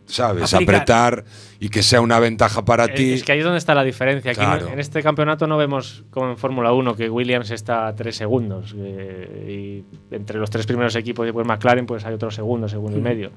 [0.05, 0.53] ¿sabes?
[0.53, 0.75] Aplicar.
[0.75, 1.25] Apretar
[1.63, 3.13] y que sea una ventaja para Eh, ti.
[3.13, 4.31] Es que ahí es donde está la diferencia.
[4.31, 4.67] Aquí no- Claro.
[4.69, 8.73] en este campeonato no vemos como en Fórmula 1 que Williams está a tres segundos.
[8.77, 12.97] eh, y entre los tres primeros equipos y pues McLaren pues hay otro segundo, segundo
[12.97, 13.03] y Mm.
[13.03, 13.31] medio.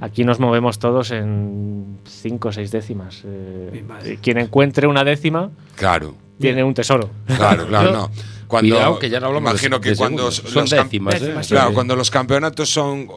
[0.00, 3.22] Aquí nos movemos todos en cinco o seis décimas.
[3.26, 6.14] eh, quien encuentre una décima Claro.
[6.38, 7.10] tiene un tesoro.
[7.26, 8.10] Claro, claro, no.
[8.46, 11.34] Cuando, Cuidado, que ya no hablamos de- imagino que de cuando son los décimas, ¿eh?
[11.48, 11.74] Claro, sí.
[11.74, 13.08] cuando los campeonatos son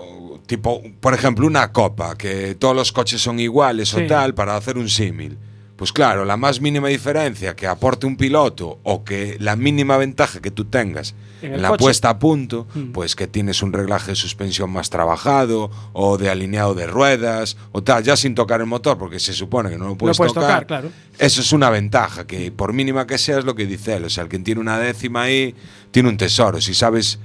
[0.48, 4.02] tipo, por ejemplo, una copa, que todos los coches son iguales Sí.
[4.04, 5.38] o tal, para hacer un símil.
[5.76, 10.39] Pues claro, la más mínima diferencia que aporte un piloto o que la mínima ventaja
[10.39, 11.84] que tú tengas En la coche.
[11.84, 12.93] puesta a punto, Mm.
[12.93, 17.84] pues que tienes un reglaje de suspensión más trabajado o de alineado de ruedas o
[17.84, 20.66] tal, ya sin tocar el motor, porque se supone que no lo puedes, puedes tocar,
[20.66, 20.89] claro.
[21.20, 24.06] eso es una ventaja, que por mínima que sea es lo que dice él.
[24.06, 25.54] O sea, el que tiene una décima ahí
[25.91, 26.60] tiene un tesoro.
[26.60, 27.20] Si sabes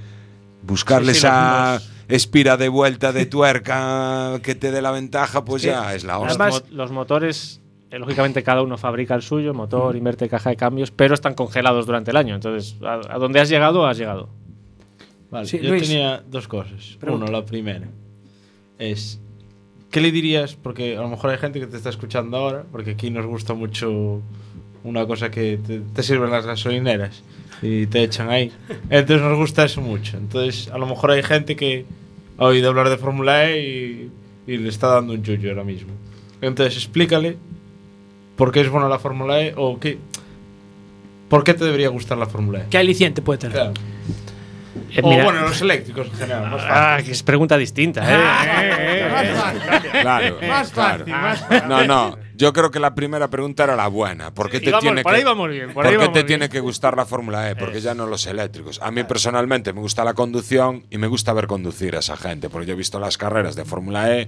[0.61, 5.43] buscarle Sí, sí, esa los- espira de vuelta de tuerca que te dé la ventaja,
[5.45, 5.69] pues Sí.
[5.69, 6.47] ya es la hostia.
[6.47, 10.91] mo- los motores, eh, lógicamente cada uno fabrica el suyo, motor, invierte, caja de cambios,
[10.91, 12.35] pero están congelados durante el año.
[12.35, 14.29] Entonces, a, a donde has llegado, has llegado.
[15.31, 15.83] Vale, Sí, yo Luis.
[15.87, 16.97] tenía dos cosas.
[16.99, 17.25] Pregunta.
[17.25, 17.87] Uno, la primera.
[18.77, 19.19] Es,
[19.91, 20.55] ¿qué le dirías?
[20.55, 23.53] Porque a lo mejor hay gente que te está escuchando ahora, porque aquí nos gusta
[23.53, 24.21] mucho
[24.83, 27.23] una cosa que te, te sirven las gasolineras
[27.63, 28.51] y te echan ahí.
[28.89, 30.17] Entonces nos gusta eso mucho.
[30.17, 31.85] Entonces a lo mejor hay gente que
[32.37, 34.11] ha oído hablar de Fórmula E y,
[34.47, 35.93] y le está dando un yuyo ahora mismo.
[36.41, 37.37] Entonces explícale
[38.35, 39.97] por qué es buena la Fórmula E o qué,
[41.29, 42.65] por qué te debería gustar la Fórmula E.
[42.69, 43.55] ¿Qué aliciente puede tener?
[43.55, 43.73] Claro.
[44.91, 46.49] Eh, o mira- bueno, los eléctricos en general.
[46.51, 47.05] Más Ah, fácil.
[47.05, 49.03] que es pregunta distinta, ¿eh?
[50.01, 50.99] Claro, Más claro.
[50.99, 51.69] fácil, más fácil.
[51.69, 52.17] No, no.
[52.35, 54.33] Yo creo que la primera pregunta era la buena.
[54.33, 56.27] ¿Por qué te vamos- tiene por que, bien, por ¿por ahí qué vamos te bien.
[56.27, 57.55] tiene que gustar la Fórmula E?
[57.55, 58.79] Porque ya no los eléctricos.
[58.81, 62.49] A mí personalmente me gusta la conducción y me gusta ver conducir a esa gente.
[62.49, 64.27] Porque yo he visto las carreras de Fórmula E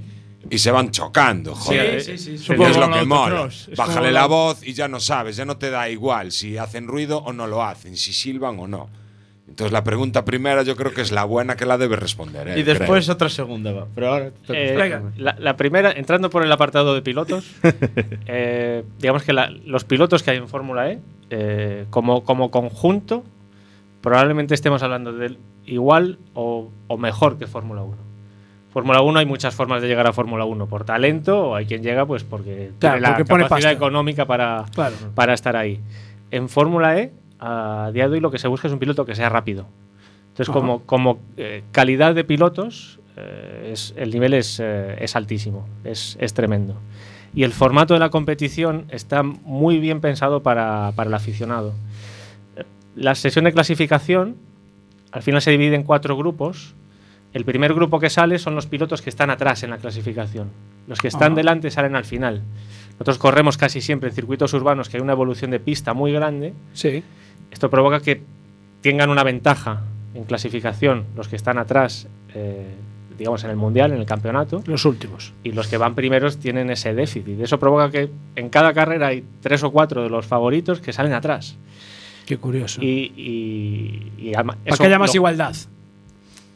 [0.50, 2.00] y se van chocando, joder.
[2.02, 2.48] sí, sí, Es sí.
[2.56, 3.48] como lo que mola.
[3.48, 6.88] es Bájale la- voz y ya no sabes, ya no te da igual si hacen
[6.88, 8.88] ruido o no lo hacen, si silban o no.
[9.48, 12.48] Entonces la pregunta primera yo creo que es la buena que la debe responder.
[12.48, 13.14] él, Y después creo.
[13.14, 13.88] otra segunda va.
[13.94, 14.32] Pero ahora.
[14.50, 17.52] Eh, la, la primera, entrando por el apartado de pilotos,
[18.28, 23.24] eh, digamos que la- los pilotos que hay en Fórmula E, eh, como, como conjunto,
[24.02, 27.96] probablemente estemos hablando del igual o, o mejor que Fórmula 1.
[28.74, 31.82] Fórmula 1 hay muchas formas de llegar a Fórmula 1, por talento, o hay quien
[31.82, 33.72] llega pues porque Claro, tiene la porque capacidad pasta.
[33.72, 34.96] económica para, Claro.
[35.16, 35.80] para estar ahí.
[36.32, 39.16] En Fórmula E, a día de hoy lo que se busca es un piloto que
[39.16, 39.66] sea rápido.
[40.30, 40.60] Entonces, Ajá.
[40.60, 46.18] como, como eh, calidad de pilotos, eh, es, el nivel es, eh, es altísimo, es,
[46.20, 46.76] es tremendo.
[47.34, 51.74] Y el formato de la competición está muy bien pensado para, para el aficionado.
[52.96, 54.38] La sesión de clasificación,
[55.12, 56.76] al final se divide en cuatro grupos.
[57.34, 60.50] El primer grupo que sale son los pilotos que están atrás en la clasificación.
[60.88, 61.36] Los que están Ajá.
[61.36, 62.42] delante salen al final.
[62.96, 66.54] Nosotros corremos casi siempre en circuitos urbanos que hay una evolución de pista muy grande.
[66.74, 67.04] Sí.
[67.52, 68.22] Esto provoca que
[68.82, 69.82] tengan una ventaja
[70.14, 72.74] en clasificación los que están atrás, eh,
[73.18, 75.34] digamos, en el mundial, en el campeonato, Los últimos.
[75.44, 77.40] y los que van primeros tienen ese déficit.
[77.42, 81.14] Eso provoca que en cada carrera hay tres o cuatro de los favoritos que salen
[81.14, 81.58] atrás.
[82.26, 82.82] Qué curioso.
[82.82, 85.56] Y, y- y además- Para que haya más lo- igualdad.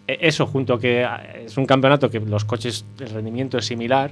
[0.08, 3.66] e- Eso, junto a que ah, es un campeonato que los coches, el rendimiento es
[3.66, 4.12] similar,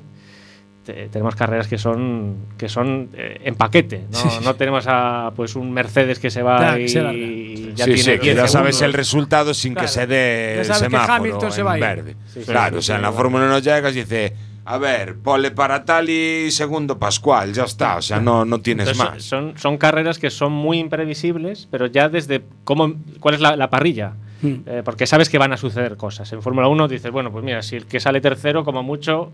[0.88, 4.06] te- tenemos carreras que son que son eh, en paquete.
[4.10, 4.18] ¿no?
[4.18, 4.40] Sí, sí.
[4.44, 7.84] No tenemos a pues un Mercedes que se va Claro, que y, se y ya
[7.86, 9.86] sí, tiene sí, que 10 ya sabes el resultado sin Claro.
[9.88, 11.88] que se dé Ya el que semáforo Hamilton se va a en ir.
[11.90, 12.16] verde.
[12.28, 13.12] Sí, sí, claro, sí, o sea, sí, en la.
[13.12, 14.34] Fórmula 1 llegas y dice
[14.70, 18.90] a ver, pole para tal y segundo Pascual, ya está, o sea, no, no tienes
[18.90, 19.24] Entonces, más.
[19.24, 23.70] Son, son carreras que son muy imprevisibles, pero ya desde cómo, cuál es la, la
[23.70, 24.14] parrilla.
[24.42, 24.56] Hmm.
[24.66, 26.32] Eh, porque sabes que van a suceder cosas.
[26.34, 29.32] En Fórmula 1 dices, bueno, pues mira, si el que sale tercero, como mucho,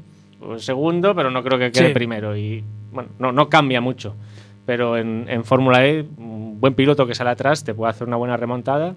[0.57, 1.93] segundo, pero no creo que quede Sí.
[1.93, 2.35] primero.
[2.37, 4.15] Y bueno, no, no cambia mucho.
[4.65, 8.17] Pero en, en Fórmula E, un buen piloto que sale atrás te puede hacer una
[8.17, 8.95] buena remontada.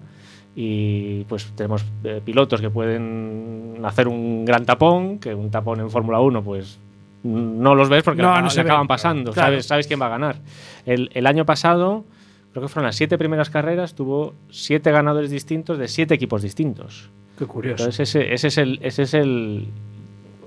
[0.55, 5.89] Y pues tenemos eh, pilotos que pueden hacer un gran tapón, que un tapón en
[5.91, 6.79] Fórmula 1, pues
[7.23, 9.33] no los ves porque No, no se acaban pasando.
[9.33, 9.49] Claro.
[9.49, 10.37] Sabes, sabes quién va a ganar.
[10.85, 12.05] El, el año pasado,
[12.53, 17.11] creo que fueron las siete primeras carreras, tuvo siete ganadores distintos de siete equipos distintos.
[17.37, 17.83] Qué curioso.
[17.83, 19.67] Entonces ese, ese es el, ese es el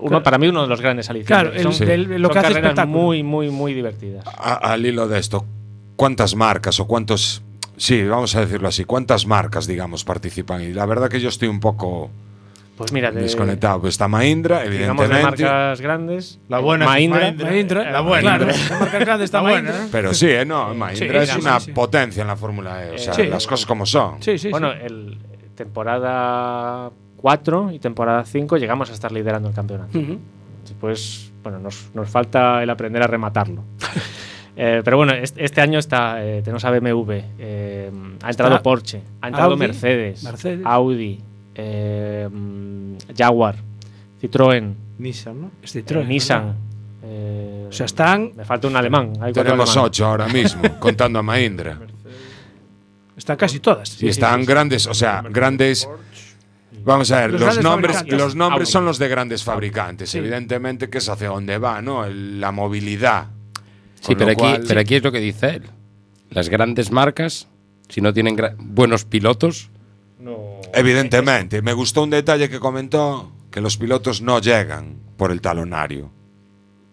[0.01, 0.23] uno, Claro.
[0.23, 1.29] para mí uno de los grandes alicientes.
[1.53, 2.99] Claro, el- son, del- lo son que hace carreras espectáculo.
[2.99, 4.25] muy, muy, muy divertidas.
[4.27, 5.45] A- al hilo de esto,
[5.97, 7.43] ¿cuántas marcas o cuántos,
[7.77, 10.63] sí, vamos a decirlo así, cuántas marcas, digamos, participan?
[10.63, 12.11] Y la verdad que yo estoy un poco
[12.77, 13.83] Pues mira, de- desconectado.
[13.83, 15.45] Pues está Mahindra, digamos de evidentemente.
[15.45, 16.39] marcas grandes.
[16.49, 17.47] La buena es Mahindra, Mahindra.
[17.51, 18.39] Mahindra, La buena.
[18.39, 19.89] claro, la marca grande está La buena.
[19.93, 20.47] Pero sí, ¿eh?
[20.47, 21.73] no, Mahindra Sí, es una sí.
[21.73, 23.25] potencia en la Fórmula E, o sea, Sí.
[23.27, 24.23] las cosas como son.
[24.23, 24.79] Sí, sí, bueno, sí.
[24.83, 25.19] el
[25.55, 26.91] temporada
[27.21, 29.99] 4 y temporada 5 llegamos a estar liderando el campeonato.
[30.65, 33.63] Después, bueno, nos, nos falta el aprender a rematarlo.
[34.63, 37.91] Eh, pero bueno, este, este año está, eh, tenemos a BMW, eh,
[38.23, 40.67] ha entrado Está Porsche, ha entrado Audi, Mercedes, Mercedes.
[40.67, 41.21] Audi,
[43.17, 43.55] Jaguar,
[44.21, 45.51] Citroën, Nissan, ¿no?
[45.63, 46.55] Es Citroën, eh, Nissan.
[47.03, 49.13] eh, O sea, están, me falta un alemán.
[49.21, 51.79] hay Tenemos ocho ahora mismo, contando a Mahindra.
[53.17, 54.03] están casi todas.
[54.03, 55.89] Y están grandes, o sea, grandes.
[56.85, 58.73] Vamos a ver, Los nombres, los nombres Audi.
[58.73, 60.19] son los de grandes fabricantes, Sí.
[60.19, 62.05] evidentemente, que es hacia dónde va, ¿no?
[62.05, 63.27] El- la movilidad.
[64.01, 65.63] Sí, pero aquí, cual- pero aquí es lo que dice él.
[66.31, 67.49] Las grandes marcas,
[67.89, 69.71] si no tienen buenos pilotos,
[70.73, 76.11] Evidentemente, me gustó un detalle que comentó que los pilotos no llegan por el talonario.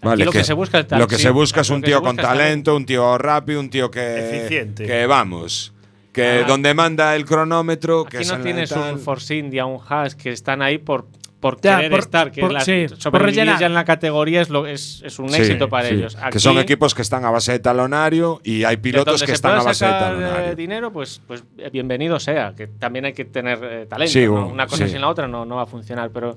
[0.01, 2.01] Vale, lo que se busca es tal- lo que sí, se busca es un tío
[2.01, 4.85] con talento, un tío rápido, un tío que Eficiente.
[4.85, 5.73] que vamos,
[6.17, 6.47] que Ah.
[6.47, 10.15] donde manda el cronómetro, que Aquí es no tienes tal- un Force India, un Haas
[10.15, 11.05] que están ahí por,
[11.39, 14.49] por Ya, querer por- estar, que por- la, sí, sobrevivir ya en la categoría es,
[14.49, 16.17] lo, es, es un Sí, éxito para sí, ellos.
[16.31, 19.63] que son equipos que están a base de talonario y hay pilotos que están a
[19.63, 20.55] base de sacar, eh, talonario.
[20.55, 24.11] dinero, pues, pues eh, bienvenido sea, que también hay que tener eh, talento.
[24.11, 24.31] Sí, ¿no?
[24.31, 24.93] bueno, Una cosa sí.
[24.93, 26.35] sin la otra no, no va a funcionar, pero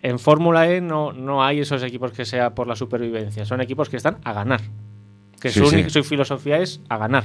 [0.00, 3.88] en Fórmula E no, no hay esos equipos que sea por la supervivencia, son equipos
[3.88, 4.60] que están a ganar.
[5.40, 5.88] Que Sí, su, sí.
[5.88, 7.24] su filosofía es a ganar.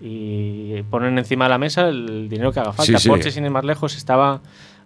[0.00, 2.98] Y ponen encima de la mesa el dinero que haga falta.
[2.98, 3.08] Sí, sí.
[3.08, 4.40] Porsche, sin ir más lejos, estaba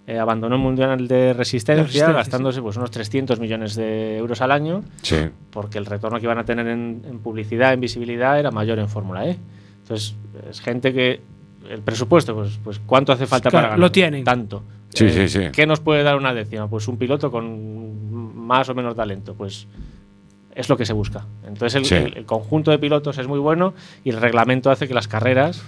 [0.07, 4.53] eh, abandonó el Mundial de Resistencia, Resistencia, gastándose pues, unos 300 millones de euros al
[4.53, 5.17] año, Sí.
[5.51, 8.89] porque el retorno que iban a tener en, en publicidad, en visibilidad, era mayor en
[8.89, 9.39] Fórmula E.
[9.83, 10.15] Entonces,
[10.51, 11.23] es gente que
[11.71, 13.79] el presupuesto, pues, pues ¿cuánto hace falta Claro, para ganar?
[13.81, 14.25] lo tienen.
[14.25, 14.63] Tanto.
[14.91, 15.49] Sí, Eh, sí, sí.
[15.53, 16.69] ¿Qué nos puede dar una décima?
[16.69, 19.35] Pues un piloto con más o menos talento.
[19.35, 19.67] Pues
[20.55, 21.27] es lo que se busca.
[21.47, 21.95] Entonces el, Sí.
[21.95, 23.75] el- el conjunto de pilotos es muy bueno
[24.05, 25.63] y el reglamento hace que las carreras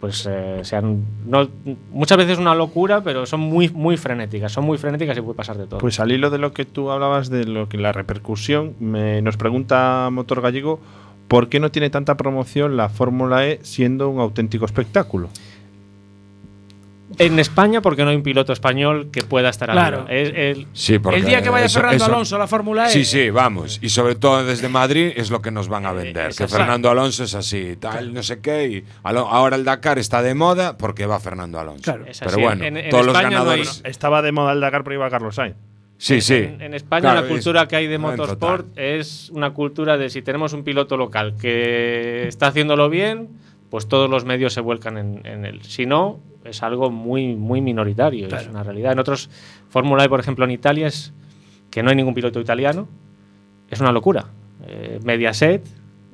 [0.00, 1.48] pues eh, sean no,
[1.90, 5.56] muchas veces una locura, pero son muy muy frenéticas, son muy frenéticas y puede pasar
[5.58, 5.80] de todo.
[5.80, 9.36] Pues al hilo de lo que tú hablabas de lo que la repercusión, me, nos
[9.36, 10.78] pregunta Motor Gallego,
[11.26, 15.30] ¿por qué no tiene tanta promoción la Fórmula E siendo un auténtico espectáculo?
[17.16, 20.04] En España porque no hay un piloto español que pueda estar Claro.
[20.08, 22.90] el- Sí, porque El día que vaya eso- Fernando eso- Alonso a la Fórmula E.
[22.90, 23.78] Sí, sí, vamos.
[23.82, 26.30] Y sobre todo desde Madrid es lo que nos van a vender.
[26.30, 26.46] es que.
[26.48, 28.66] Fernando Alonso es así, tal, no sé qué.
[28.68, 31.82] Y ahora el Dakar está de moda porque va Fernando Alonso.
[31.84, 32.04] Claro.
[32.06, 33.80] Es Pero bueno, En- en todos los España no ganadores.
[33.84, 35.56] Estaba de moda el Dakar, pero iba Carlos Sainz.
[35.96, 36.34] sí, sí.
[36.34, 40.10] En, en España Claro, la es- cultura que hay de motorsport es una cultura de
[40.10, 43.28] si tenemos un piloto local que está haciéndolo bien,
[43.70, 45.62] pues todos los medios se vuelcan en, en él.
[45.62, 48.50] Si no, es algo muy, muy minoritario, es Claro.
[48.50, 48.92] una realidad.
[48.92, 49.28] En otros,
[49.68, 51.12] Fórmula E, por ejemplo, en Italia, es
[51.70, 52.88] que no hay ningún piloto italiano,
[53.70, 54.26] es una locura.
[54.66, 55.62] Eh, Mediaset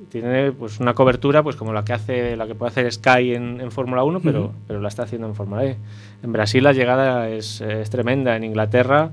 [0.09, 3.59] tiene pues una cobertura pues como la que hace la que puede hacer Sky en,
[3.59, 5.77] en Fórmula 1 pero, pero la está haciendo en Fórmula E
[6.23, 9.11] en Brasil la llegada es, es tremenda en Inglaterra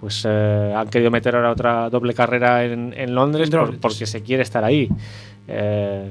[0.00, 3.80] pues eh, han querido meter ahora otra doble carrera en, en Londres En por- Londres.
[3.82, 4.88] porque se quiere estar ahí
[5.46, 6.10] Eh,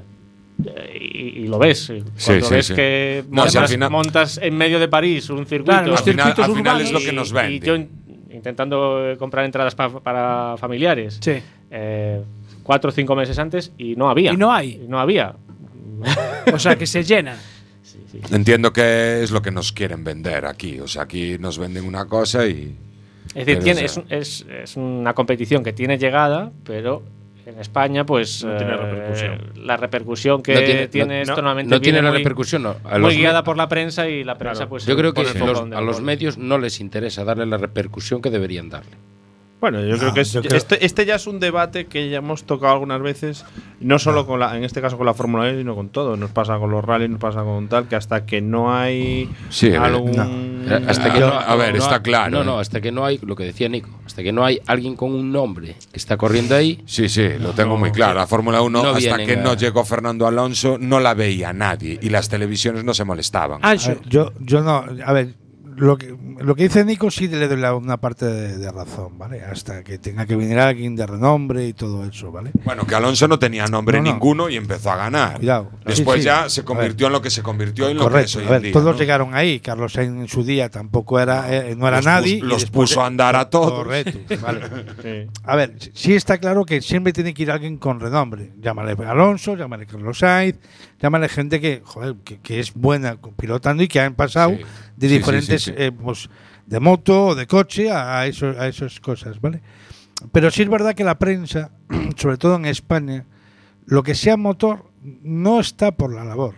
[0.94, 2.74] y, y lo ves cuando Sí, sí, ves sí.
[2.76, 6.00] que No, si montas, al final- montas en medio de París un circuito Claro, los
[6.00, 7.54] Al final, circuitos al final es lo que nos y- vende.
[7.56, 7.90] y yo in-
[8.32, 11.34] intentando eh, comprar entradas pa- para familiares Sí.
[11.72, 12.22] eh,
[12.64, 14.34] cuatro o cinco meses antes y no había.
[14.34, 14.82] Y no hay.
[14.84, 15.36] Y no había.
[16.54, 17.38] O sea, que se llena.
[18.32, 20.80] Entiendo que es lo que nos quieren vender aquí.
[20.80, 22.76] O sea, aquí nos venden una cosa y.
[23.36, 27.04] Es decir, tiene- es, sea, es- es una competición que tiene llegada, pero
[27.60, 29.66] en España, pues No tiene eh, repercusión.
[29.66, 32.78] la repercusión que No tiene, tiene- no- esto normalmente no tiene la muy- repercusión, no.
[32.86, 35.66] A muy guiada por la prensa y la prensa, pues Yo creo que los- a
[35.66, 38.92] lo los medios no les interesa darle la repercusión que deberían darle.
[39.62, 42.10] Bueno, yo No, creo que es- yo creo- Este, este ya es un debate que
[42.10, 43.44] ya hemos tocado algunas veces,
[43.82, 46.16] no solo con la, en este caso con la Fórmula 1, sino con todo.
[46.16, 49.68] Nos pasa con los rallies, nos pasa con tal, que hasta que no hay Sí,
[49.76, 50.64] a ver, algún.
[50.70, 52.46] Eh, Hasta que a ver, no- está claro, No, ¿eh?
[52.46, 55.12] no, hasta que no hay, lo que decía Nico, hasta que no hay alguien con
[55.14, 56.82] un nombre que está corriendo ahí.
[56.86, 58.20] Sí, sí, lo tengo muy claro.
[58.20, 62.00] La Fórmula 1, no hasta que a- no llegó Fernando Alonso, no la veía nadie
[62.02, 63.60] y las televisiones no se molestaban.
[64.08, 64.86] Yo, yo no.
[65.06, 65.34] A ver,
[65.80, 69.18] lo que, lo que dice Nico sí le doy la- una parte de, de razón,
[69.18, 69.42] ¿vale?
[69.42, 72.52] Hasta que tenga que venir alguien de renombre y todo eso, ¿vale?
[72.66, 74.12] Bueno, que Alonso no tenía nombre No, no.
[74.14, 75.38] ninguno y empezó a ganar.
[75.38, 75.72] Cuidado.
[75.86, 76.26] Después Sí, sí.
[76.26, 78.40] ya se convirtió en lo que se convirtió y en lo que es Correcto.
[78.40, 78.74] hoy A ver, en día.
[78.74, 79.00] todos ¿no?
[79.00, 79.60] llegaron ahí.
[79.60, 82.40] Carlos Sainz en su día tampoco era, eh, no era Los nadie.
[82.40, 83.72] pus- los puso a andar a todos.
[83.74, 84.20] Correcto.
[84.42, 85.28] vale.
[85.44, 88.52] A ver, sí está claro que siempre tiene que ir alguien con renombre.
[88.60, 90.58] Llámale Alonso, llámale Carlos Sainz,
[91.02, 94.64] llámale gente que, joder, que, que es buena pilotando y que han pasado Sí.
[94.98, 95.76] de diferentes, sí, sí.
[95.78, 96.30] eh, pues,
[96.66, 99.62] de moto o de coche a, a eso, a esas cosas, ¿vale?
[100.32, 101.72] Pero sí es verdad que la prensa,
[102.18, 103.26] sobre todo en España,
[103.86, 106.56] lo que sea motor no está por la labor.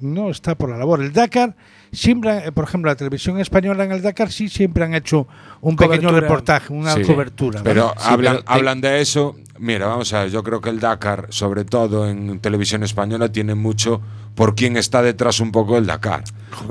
[0.00, 1.02] No está por la labor.
[1.02, 1.56] El Dakar,
[1.92, 5.26] siempre, eh, por ejemplo, la televisión española en el Dakar sí siempre han hecho
[5.60, 7.60] un pequeño reportaje, una Sí, cobertura.
[7.62, 8.00] Pero ¿vale?
[8.04, 9.36] hablan, pero te- hablan de eso.
[9.60, 13.56] Mira, vamos a ver, yo creo que el Dakar, sobre todo en televisión española, tiene
[13.56, 14.00] mucho
[14.36, 16.22] por quién está detrás un poco del Dakar.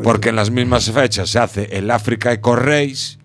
[0.03, 3.18] Porque en las mismas fechas se hace el África Eco Race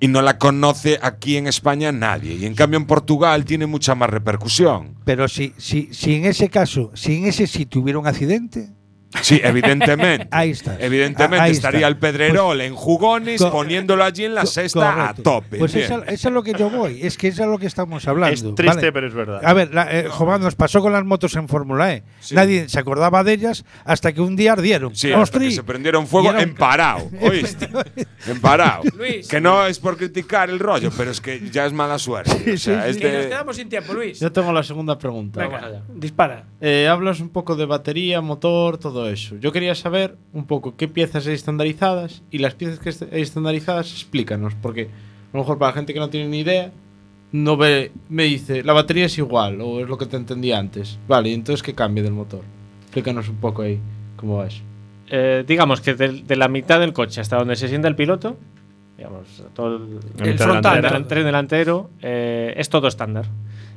[0.00, 2.34] y no la conoce aquí en España nadie.
[2.34, 4.96] Y en cambio en Portugal tiene mucha más repercusión.
[5.04, 8.70] Pero si, si, si en ese caso, si en ese sitio hubiera un accidente,
[9.22, 10.28] Sí, evidentemente.
[10.30, 10.76] Ahí está.
[10.78, 11.88] Evidentemente Ahí estaría está.
[11.88, 15.20] el Pedrerol en jugones poniéndolo allí en la sexta correcto.
[15.20, 15.58] a tope.
[15.58, 17.00] Pues eso, es lo que yo voy.
[17.02, 18.34] Es que eso es lo que estamos hablando.
[18.34, 18.92] Es triste, ¿vale?
[18.92, 19.40] pero es verdad.
[19.44, 22.02] A ver, la, eh, Jován, nos pasó con las motos en Fórmula E.
[22.32, 24.94] Nadie se acordaba de ellas hasta que un día ardieron.
[24.94, 27.68] Sí, hasta que se prendieron fuego en parado, ¿oíste?
[28.26, 28.82] en parado.
[28.96, 29.28] Luis.
[29.28, 32.54] Que no es por criticar el rollo, pero es que ya es mala suerte.
[32.54, 34.20] O sea, es Y nos quedamos sin tiempo, Luis.
[34.20, 35.40] Yo tengo la segunda pregunta.
[35.40, 36.44] Venga, dispara.
[36.60, 39.36] Eh, hablas un poco de batería, motor, todo eso.
[39.36, 43.92] Yo quería saber un poco qué piezas hay estandarizadas y las piezas que hay estandarizadas,
[43.92, 46.72] explícanos, porque a lo mejor para la gente que no tiene ni idea,
[47.32, 50.98] no ve, me dice, la batería es igual o es lo que te entendí antes.
[51.06, 52.40] Vale, ¿y entonces qué cambia del motor?
[52.84, 53.78] Explícanos un poco ahí
[54.16, 54.62] cómo va eso.
[55.08, 58.36] Eh, digamos que de, de la mitad del coche hasta donde se sienta el piloto,
[58.96, 61.08] digamos, todo el, frontal, delantero, todo.
[61.08, 63.26] tren delantero, eh, es todo estándar.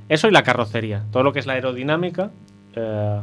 [0.07, 2.31] Eso y la carrocería, todo lo que es la aerodinámica.
[2.75, 3.19] eh,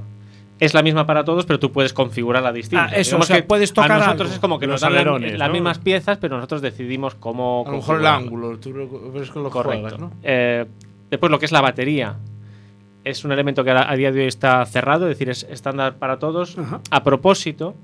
[0.59, 2.87] es la misma para todos, pero tú puedes configurarla distinta.
[2.91, 4.35] Ah, eso, o sea, que puedes tocar A nosotros algo.
[4.35, 5.53] es como que Los nos dan la- alerones, las ¿no?
[5.53, 7.65] mismas piezas, pero nosotros decidimos cómo.
[7.67, 9.81] A lo mejor el ángulo, tú lo ves con lo que Correcto.
[9.83, 10.13] juegas, ¿no?
[10.23, 10.65] Eh,
[11.11, 12.17] después, lo que es la batería.
[13.05, 15.95] Es un elemento que a, a día de hoy está cerrado, es decir, es estándar
[15.97, 16.57] para todos.
[16.91, 17.75] A propósito,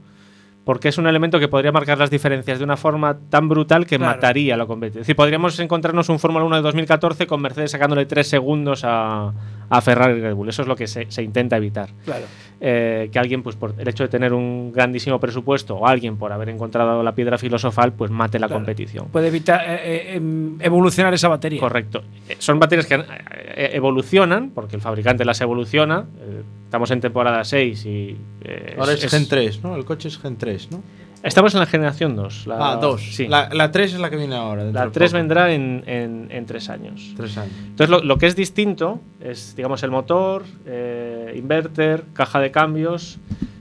[0.64, 3.96] porque es un elemento que podría marcar las diferencias de una forma tan brutal que
[3.98, 4.14] Claro.
[4.14, 5.00] mataría la competencia.
[5.00, 9.32] Es decir, podríamos encontrarnos un Fórmula 1 de 2014 con Mercedes sacándole tres segundos a,
[9.68, 10.48] a Ferrari y Red Bull.
[10.48, 11.90] Eso es lo que se, se intenta evitar.
[12.04, 12.24] Claro.
[12.64, 16.30] Eh, que alguien, pues por el hecho de tener un grandísimo presupuesto o alguien por
[16.32, 18.60] haber encontrado la piedra filosofal, pues mate la Claro.
[18.60, 19.08] competición.
[19.08, 21.58] Puede evitar eh, eh, em, evolucionar esa batería.
[21.58, 22.02] Correcto.
[22.38, 23.02] Son baterías que
[23.56, 26.06] evolucionan, porque el fabricante las evoluciona.
[26.64, 28.16] Estamos en temporada 6 y.
[28.42, 29.76] eh, Ahora es, Gen 3, ¿no?
[29.76, 30.82] El coche es Gen 3, ¿no?
[31.22, 32.46] Estamos en la generación 2.
[32.48, 33.00] La, ah, 2.
[33.00, 33.28] Sí.
[33.28, 34.64] La, la 3 es la que viene ahora.
[34.64, 35.18] La de 3 poco.
[35.18, 37.12] vendrá en, en, en tres años.
[37.16, 37.54] Tres años.
[37.64, 43.18] Entonces, lo, lo que es distinto es, digamos, el motor, eh, inverter, caja de cambios.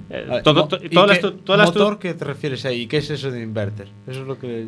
[0.10, 2.66] eh, Vale, todo, mo- to- ¿y todas las qué todas las motor qué te refieres
[2.66, 2.88] ahí?
[2.88, 3.90] ¿Qué es eso de inverter?
[4.08, 4.66] Eso es lo que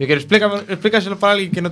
[0.00, 0.20] yo quiero
[0.68, 1.70] explícaselo para alguien que no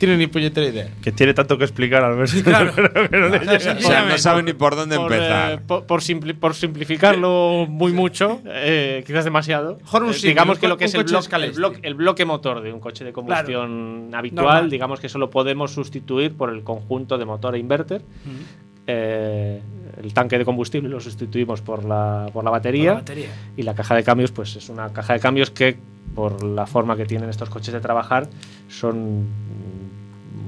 [0.00, 0.88] tiene ni puñetera idea.
[1.02, 2.72] Que tiene tanto que explicar al ver si claro.
[2.74, 5.52] O sea, no sabe ni por dónde por, empezar.
[5.52, 9.76] eh, por, por simpli- por simplificarlo muy mucho, eh, quizás demasiado.
[9.82, 12.62] Mejor un eh, digamos que lo que es el, bloque- el, bloque, el bloque motor
[12.62, 14.70] de un coche de combustión habitual, normal.
[14.70, 18.00] digamos que eso lo podemos sustituir por el conjunto de motor e inverter.
[18.86, 19.60] Eh,
[20.02, 22.92] el tanque de combustible lo sustituimos por la, por la batería.
[22.92, 23.28] Por la batería.
[23.56, 25.76] Y la caja de cambios, pues es una caja de cambios que,
[26.14, 28.28] por la forma que tienen estos coches de trabajar,
[28.68, 29.26] son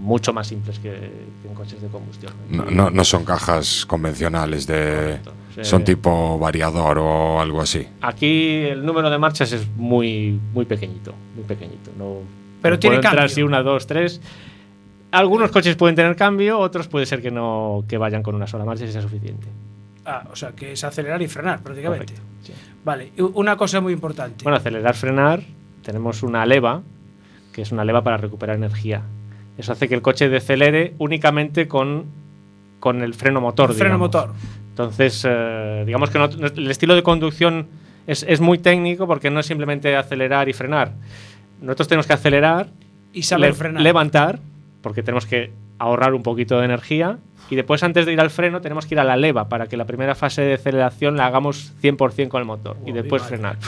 [0.02, 2.32] mucho más simples que, que en coches de combustión.
[2.50, 5.18] No, no, no son cajas convencionales de.
[5.54, 5.64] sí.
[5.64, 7.86] Son tipo variador o algo así.
[8.00, 11.90] Aquí el número de marchas es muy, muy pequeñito, muy pequeñito.
[11.96, 12.16] No,
[12.60, 13.24] Pero no tiene puede entrar cambio.
[13.32, 14.20] así una, dos, tres.
[15.12, 18.64] Algunos coches pueden tener cambio, otros puede ser que no que vayan con una sola
[18.64, 19.46] marcha y sea suficiente.
[20.04, 22.14] Ah, o sea, que es acelerar y frenar prácticamente.
[22.84, 24.42] Vale, y una cosa muy importante.
[24.42, 25.42] Bueno, acelerar, frenar,
[25.84, 26.82] tenemos una leva,
[27.52, 29.02] que es una leva para recuperar energía.
[29.58, 32.06] Eso hace que el coche decelere únicamente con,
[32.80, 33.70] con el freno motor.
[33.70, 34.32] El freno motor.
[34.70, 37.66] Entonces, eh, digamos que no- el estilo de conducción
[38.06, 40.92] es, es muy técnico porque no es simplemente acelerar y frenar.
[41.60, 42.68] Nosotros tenemos que acelerar,
[43.12, 43.82] Y saber frenar.
[43.82, 44.40] levantar
[44.80, 47.18] porque tenemos que ahorrar un poquito de energía.
[47.52, 49.76] Y después, antes de ir al freno, tenemos que ir a la leva para que
[49.76, 53.58] la primera fase de aceleración la hagamos 100% con el motor y después frenar.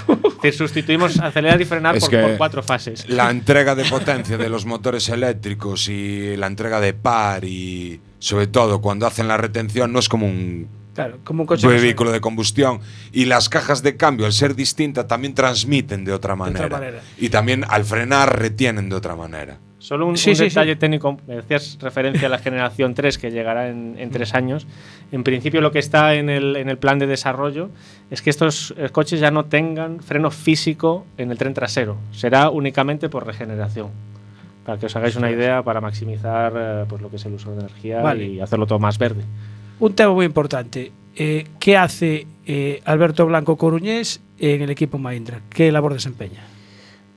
[0.43, 3.07] Decir, sustituimos acelerar y frenar Es por, que por cuatro fases.
[3.11, 8.47] La entrega de potencia de los motores eléctricos y la entrega de par y sobre
[8.47, 11.67] todo cuando hacen la retención no es como un Claro, como un coche.
[11.67, 12.81] vehículo de combustión
[13.13, 17.03] y las cajas de cambio al ser distintas también transmiten de otra manera, manera.
[17.19, 19.59] y también al frenar retienen de otra manera.
[19.85, 20.79] Solo un, Sí, un sí, detalle sí.
[20.79, 24.67] técnico, me decías referencia a la generación 3 que llegará en, en tres años.
[25.13, 27.69] En principio lo que está en el, en el plan de desarrollo
[28.11, 32.49] es que estos eh, coches ya no tengan freno físico en el tren trasero, será
[32.49, 33.89] únicamente por regeneración.
[34.65, 37.51] Para que os hagáis una idea, para maximizar eh, pues lo que es el uso
[37.53, 38.25] de energía Vale.
[38.25, 39.23] y hacerlo todo más verde.
[39.81, 40.93] Un tema muy importante.
[41.15, 45.43] Eh, ¿Qué hace eh, Alberto Blanco Coruñés en el equipo Mahindra?
[45.51, 46.41] ¿Qué labor desempeña?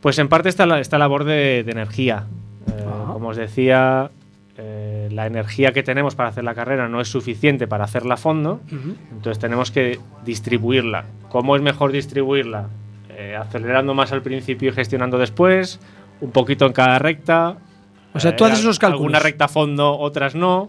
[0.02, 2.26] Pues en parte está la, esta labor de, de energía.
[3.18, 4.12] Eh, como os decía,
[4.58, 8.18] eh, la energía que tenemos para hacer la carrera no es suficiente para hacerla a
[8.18, 8.62] fondo,
[9.12, 11.06] entonces tenemos que distribuirla.
[11.30, 12.68] ¿Cómo es mejor distribuirla?
[13.10, 15.80] Eh, acelerando más al principio y gestionando después,
[16.22, 17.58] un poquito en cada recta.
[18.14, 19.02] O sea, tú haces esos cálculos.
[19.02, 20.68] Alguna recta a fondo, otras no.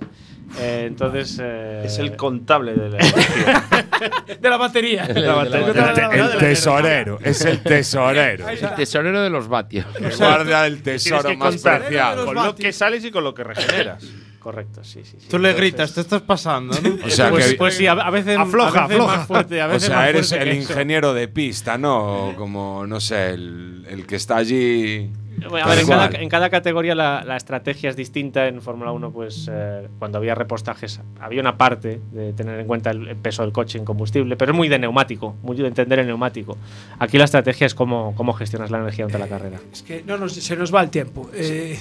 [0.58, 1.38] Eh, entonces.
[1.42, 2.98] eh, Es el contable de la
[4.40, 5.06] de la batería.
[5.06, 6.10] De la batería.
[6.12, 8.48] El, el tesorero, es el tesorero.
[8.48, 9.86] Es el tesorero de los vatios.
[9.98, 12.24] El del Tienes tesoro más preciado.
[12.26, 14.04] Con lo que sales y con lo que regeneras.
[14.38, 15.16] Correcto, sí, sí.
[15.20, 15.26] sí.
[15.28, 17.04] Tú le gritas, te estás pasando, ¿no?
[17.04, 18.38] O sea pues, que- pues sí, a, veces.
[18.38, 19.16] Afloja, a veces afloja.
[19.18, 22.32] Más fuerte, a O sea, más eres el ingeniero de pista, ¿no?
[22.36, 25.10] Como, no sé, el, el que está allí.
[25.48, 28.46] Bueno, a ver, en cada, en cada categoría la, la estrategia es distinta.
[28.48, 32.90] En Fórmula 1, pues eh, cuando había repostajes, había una parte de tener en cuenta
[32.90, 35.98] el, el peso del coche en combustible, pero es muy de neumático, muy de entender
[36.00, 36.56] el neumático.
[36.98, 39.58] Aquí la estrategia es cómo, cómo gestionas la energía durante la carrera.
[39.72, 41.28] Es que no nos- se nos va el tiempo.
[41.34, 41.78] Eh,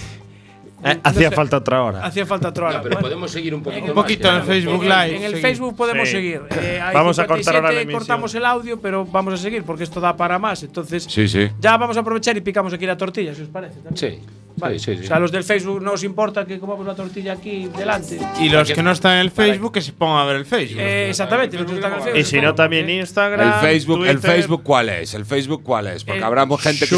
[0.83, 2.05] Eh, hacía falta otra hora.
[2.05, 2.81] Hacía falta otra hora.
[2.83, 5.07] pero Bueno, podemos seguir un poquito Un poquito en el Facebook en, Live.
[5.07, 5.41] en el seguimos.
[5.41, 6.11] Facebook podemos Sí.
[6.15, 6.41] seguir.
[6.61, 7.99] Eh, hay Vamos a cortar ahora la 57, emisión.
[7.99, 10.61] cortamos el audio, pero vamos a seguir porque esto da para más.
[10.63, 11.49] Entonces, Sí, sí.
[11.59, 13.79] ya vamos a aprovechar y picamos aquí la tortilla, si os parece.
[13.81, 13.97] también.
[13.97, 14.19] Sí,
[14.57, 14.79] Vale.
[14.79, 15.03] sí, sí, sí.
[15.05, 18.19] O sea, a los del Facebook no os importa que comamos la tortilla aquí delante.
[18.39, 20.79] Y los que no están en el Facebook, que se pongan a ver el Facebook.
[20.81, 22.19] Eh, exactamente, los que están en el Facebook.
[22.19, 22.97] Y si no, también ¿eh?
[22.99, 23.47] Instagram.
[23.47, 24.19] El Facebook, el.
[24.19, 25.13] Facebook ¿cuál es?
[25.13, 26.03] El Facebook ¿cuál es?
[26.03, 26.95] Porque Eh, habrá gente que.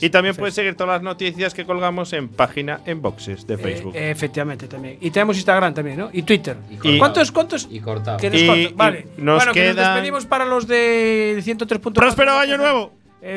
[0.00, 3.94] Y también puedes seguir todas las noticias que colgamos en página en boxes de Facebook.
[3.96, 4.98] Eh, efectivamente, también.
[5.00, 6.10] Y tenemos Instagram también, ¿no?
[6.12, 6.56] Y Twitter.
[6.98, 7.68] ¿Cuántos, cuántos?
[7.70, 8.18] Y cortado.
[8.18, 8.72] Que nos Y-?
[8.74, 9.06] Vale.
[9.16, 11.92] y nos bueno, que nos despedimos para los de 103.4.
[11.92, 13.01] ¡Próspero año nuevo!